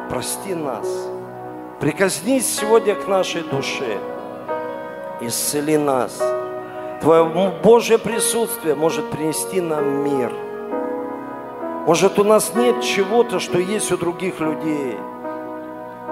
прости 0.10 0.54
нас– 0.54 0.88
Прикоснись 1.80 2.48
сегодня 2.48 2.96
к 2.96 3.06
нашей 3.06 3.42
душе. 3.42 4.00
Исцели 5.20 5.78
нас. 5.78 6.18
Твое 7.02 7.52
Божье 7.62 7.98
присутствие 7.98 8.76
может 8.76 9.12
принести 9.12 9.60
нам 9.60 10.04
мир. 10.04 10.32
Может, 11.86 12.20
у 12.20 12.24
нас 12.24 12.54
нет 12.56 12.82
чего-то, 12.82 13.40
что 13.40 13.60
есть 13.60 13.92
у 13.92 13.98
других 13.98 14.40
людей. 14.40 14.98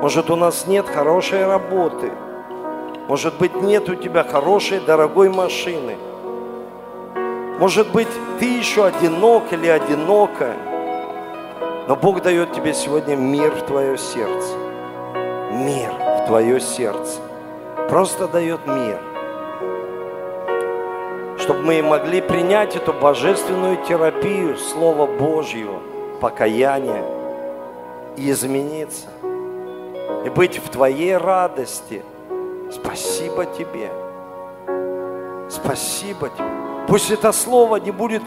Может, 0.02 0.30
у 0.30 0.36
нас 0.36 0.68
нет 0.68 0.88
хорошей 0.88 1.46
работы. 1.46 2.12
Может 3.08 3.38
быть, 3.38 3.56
нет 3.56 3.90
у 3.90 3.96
тебя 3.96 4.24
хорошей, 4.24 4.80
дорогой 4.80 5.30
машины. 5.30 5.98
Может 7.60 7.92
быть, 7.92 8.08
ты 8.40 8.46
еще 8.46 8.86
одинок 8.86 9.52
или 9.52 9.68
одинока. 9.68 10.54
Но 11.88 11.96
Бог 11.96 12.22
дает 12.22 12.54
тебе 12.54 12.74
сегодня 12.74 13.16
мир 13.16 13.52
в 13.52 13.66
твое 13.66 13.98
сердце 13.98 14.64
мир 15.54 15.92
в 15.94 16.26
твое 16.28 16.60
сердце. 16.60 17.20
Просто 17.90 18.28
дает 18.28 18.66
мир. 18.66 19.13
Чтобы 21.44 21.62
мы 21.62 21.82
могли 21.84 22.22
принять 22.22 22.78
эту 22.78 22.94
божественную 22.94 23.78
терапию, 23.86 24.58
Слово 24.58 25.06
Божье, 25.06 25.68
покаяние 26.22 27.04
и 28.16 28.32
измениться. 28.32 29.10
И 30.26 30.30
быть 30.30 30.58
в 30.58 30.70
Твоей 30.70 31.18
радости. 31.18 32.02
Спасибо 32.72 33.46
Тебе. 33.46 33.92
Спасибо 35.50 36.30
Тебе. 36.30 36.48
Пусть 36.88 37.12
это 37.12 37.34
Слово 37.34 37.76
не 37.76 37.92
будет 37.92 38.24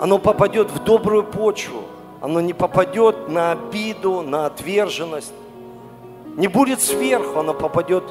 оно 0.00 0.18
попадет 0.18 0.68
в 0.70 0.82
добрую 0.82 1.22
почву, 1.22 1.82
оно 2.20 2.40
не 2.40 2.52
попадет 2.52 3.28
на 3.28 3.52
обиду, 3.52 4.22
на 4.22 4.46
отверженность. 4.46 5.32
Не 6.36 6.48
будет 6.48 6.80
сверху, 6.80 7.38
оно 7.38 7.54
попадет, 7.54 8.02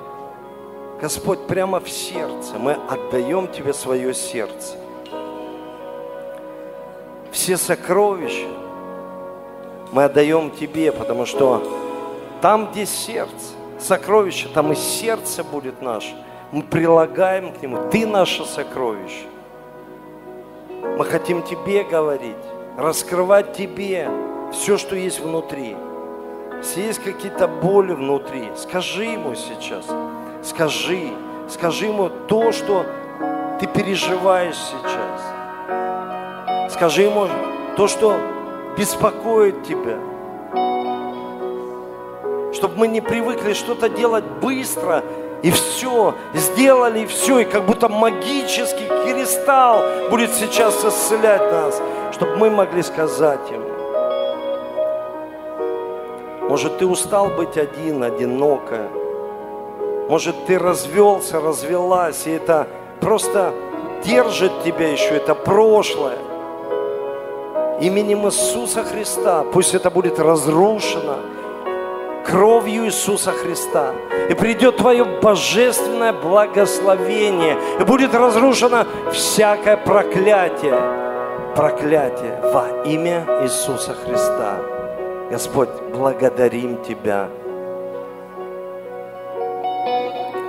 Господь, 1.01 1.47
прямо 1.47 1.79
в 1.79 1.89
сердце. 1.89 2.57
Мы 2.59 2.73
отдаем 2.73 3.47
Тебе 3.47 3.73
свое 3.73 4.13
сердце. 4.13 4.77
Все 7.31 7.57
сокровища 7.57 8.47
мы 9.91 10.05
отдаем 10.05 10.51
Тебе, 10.51 10.91
потому 10.91 11.25
что 11.25 11.61
там, 12.41 12.71
где 12.71 12.85
сердце, 12.85 13.55
сокровище, 13.79 14.47
там 14.53 14.71
и 14.71 14.75
сердце 14.75 15.43
будет 15.43 15.81
наше. 15.81 16.15
Мы 16.51 16.63
прилагаем 16.63 17.51
к 17.53 17.61
нему. 17.61 17.89
Ты 17.89 18.05
наше 18.05 18.45
сокровище. 18.45 19.25
Мы 20.97 21.03
хотим 21.05 21.43
Тебе 21.43 21.83
говорить 21.83 22.35
раскрывать 22.77 23.53
тебе 23.53 24.09
все, 24.51 24.77
что 24.77 24.95
есть 24.95 25.19
внутри. 25.19 25.75
Если 26.59 26.81
есть 26.81 27.03
какие-то 27.03 27.47
боли 27.47 27.93
внутри, 27.93 28.49
скажи 28.55 29.05
ему 29.05 29.35
сейчас. 29.35 29.85
Скажи. 30.43 31.09
Скажи 31.49 31.85
ему 31.85 32.09
то, 32.27 32.51
что 32.51 32.85
ты 33.59 33.67
переживаешь 33.67 34.55
сейчас. 34.55 35.21
Скажи 36.73 37.03
ему 37.03 37.27
то, 37.75 37.87
что 37.87 38.15
беспокоит 38.77 39.63
тебя. 39.63 39.97
Чтобы 42.53 42.77
мы 42.77 42.87
не 42.87 43.01
привыкли 43.01 43.53
что-то 43.53 43.89
делать 43.89 44.25
быстро 44.41 45.03
и 45.43 45.51
все, 45.51 46.15
сделали 46.33 46.99
и 47.01 47.05
все, 47.05 47.39
и 47.39 47.45
как 47.45 47.65
будто 47.65 47.89
магический 47.89 48.87
кристалл 48.87 50.09
будет 50.09 50.31
сейчас 50.33 50.85
исцелять 50.85 51.51
нас 51.51 51.81
чтобы 52.21 52.35
мы 52.35 52.51
могли 52.51 52.83
сказать 52.83 53.51
им. 53.51 53.63
Может, 56.47 56.77
ты 56.77 56.85
устал 56.85 57.29
быть 57.29 57.57
один, 57.57 58.03
одиноко. 58.03 59.00
Может, 60.09 60.45
ты 60.45 60.59
развелся, 60.59 61.39
развелась, 61.39 62.27
и 62.27 62.31
это 62.31 62.67
просто 62.99 63.53
держит 64.03 64.63
тебя 64.63 64.89
еще, 64.89 65.15
это 65.15 65.35
прошлое. 65.35 66.17
Именем 67.79 68.27
Иисуса 68.27 68.83
Христа 68.83 69.43
пусть 69.51 69.73
это 69.73 69.89
будет 69.89 70.19
разрушено 70.19 71.17
кровью 72.25 72.85
Иисуса 72.85 73.31
Христа. 73.31 73.93
И 74.29 74.33
придет 74.33 74.77
Твое 74.77 75.03
божественное 75.03 76.13
благословение. 76.13 77.57
И 77.79 77.83
будет 77.83 78.13
разрушено 78.13 78.85
всякое 79.11 79.77
проклятие 79.77 81.01
проклятие 81.55 82.39
во 82.53 82.83
имя 82.85 83.25
Иисуса 83.43 83.93
Христа. 83.93 84.57
Господь, 85.29 85.69
благодарим 85.93 86.81
Тебя. 86.83 87.29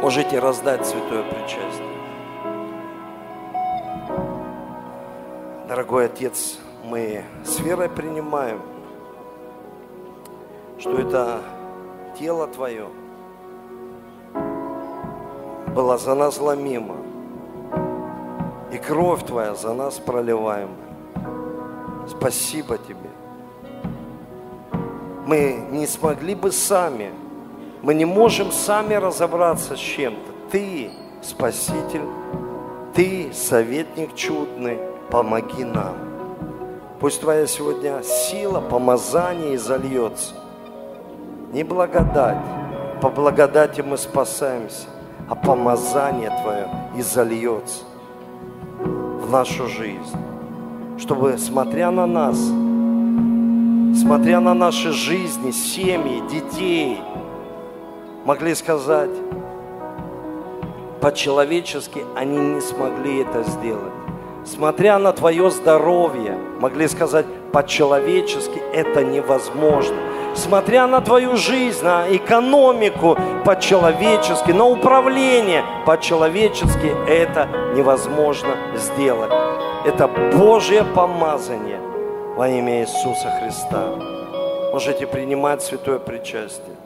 Можете 0.02 0.40
раздать 0.40 0.84
святое 0.84 1.22
причастие. 1.22 1.86
Дорогой 5.68 6.06
Отец, 6.06 6.58
мы 6.82 7.22
с 7.44 7.60
верой 7.60 7.88
принимаем, 7.88 8.60
что 10.80 10.98
это 10.98 11.40
тело 12.18 12.48
Твое 12.48 12.88
было 15.68 15.96
за 15.98 16.16
нас 16.16 16.40
ломимо, 16.40 16.96
и 18.72 18.78
кровь 18.78 19.24
Твоя 19.24 19.54
за 19.54 19.72
нас 19.72 20.00
проливаема. 20.00 20.74
Спасибо 22.08 22.76
Тебе. 22.76 23.10
Мы 25.26 25.64
не 25.70 25.86
смогли 25.86 26.34
бы 26.34 26.50
сами, 26.50 27.12
мы 27.82 27.94
не 27.94 28.04
можем 28.04 28.52
сами 28.52 28.94
разобраться 28.94 29.76
с 29.76 29.80
чем-то. 29.80 30.32
Ты 30.50 30.90
Спаситель, 31.22 32.02
Ты 32.94 33.32
советник 33.32 34.14
чудный, 34.14 34.78
помоги 35.10 35.64
нам. 35.64 35.94
Пусть 37.00 37.20
Твоя 37.20 37.46
сегодня 37.46 38.02
сила, 38.02 38.60
помазание 38.60 39.56
изольется. 39.56 40.34
Не 41.52 41.64
благодать, 41.64 42.38
по 43.00 43.08
благодати 43.08 43.80
мы 43.80 43.98
спасаемся, 43.98 44.86
а 45.28 45.34
помазание 45.34 46.30
Твое 46.42 46.68
изольется 46.96 47.84
в 48.40 49.30
нашу 49.30 49.68
жизнь. 49.68 50.16
Чтобы, 50.98 51.38
смотря 51.38 51.90
на 51.90 52.06
нас, 52.06 52.38
смотря 54.00 54.40
на 54.40 54.54
наши 54.54 54.92
жизни, 54.92 55.50
семьи, 55.50 56.22
детей, 56.28 57.00
могли 58.24 58.54
сказать, 58.54 59.10
по-человечески 61.00 62.04
они 62.14 62.38
не 62.38 62.60
смогли 62.60 63.22
это 63.22 63.42
сделать 63.42 63.92
смотря 64.44 64.98
на 64.98 65.12
твое 65.12 65.50
здоровье, 65.50 66.36
могли 66.58 66.88
сказать, 66.88 67.26
по-человечески 67.52 68.60
это 68.72 69.04
невозможно. 69.04 69.96
Смотря 70.34 70.86
на 70.86 71.00
твою 71.02 71.36
жизнь, 71.36 71.84
на 71.84 72.06
экономику 72.08 73.18
по-человечески, 73.44 74.50
на 74.50 74.64
управление 74.64 75.62
по-человечески, 75.84 76.94
это 77.06 77.48
невозможно 77.74 78.56
сделать. 78.76 79.30
Это 79.84 80.08
Божье 80.08 80.84
помазание 80.84 81.80
во 82.36 82.48
имя 82.48 82.80
Иисуса 82.80 83.30
Христа. 83.40 83.94
Можете 84.72 85.06
принимать 85.06 85.62
святое 85.62 85.98
причастие. 85.98 86.76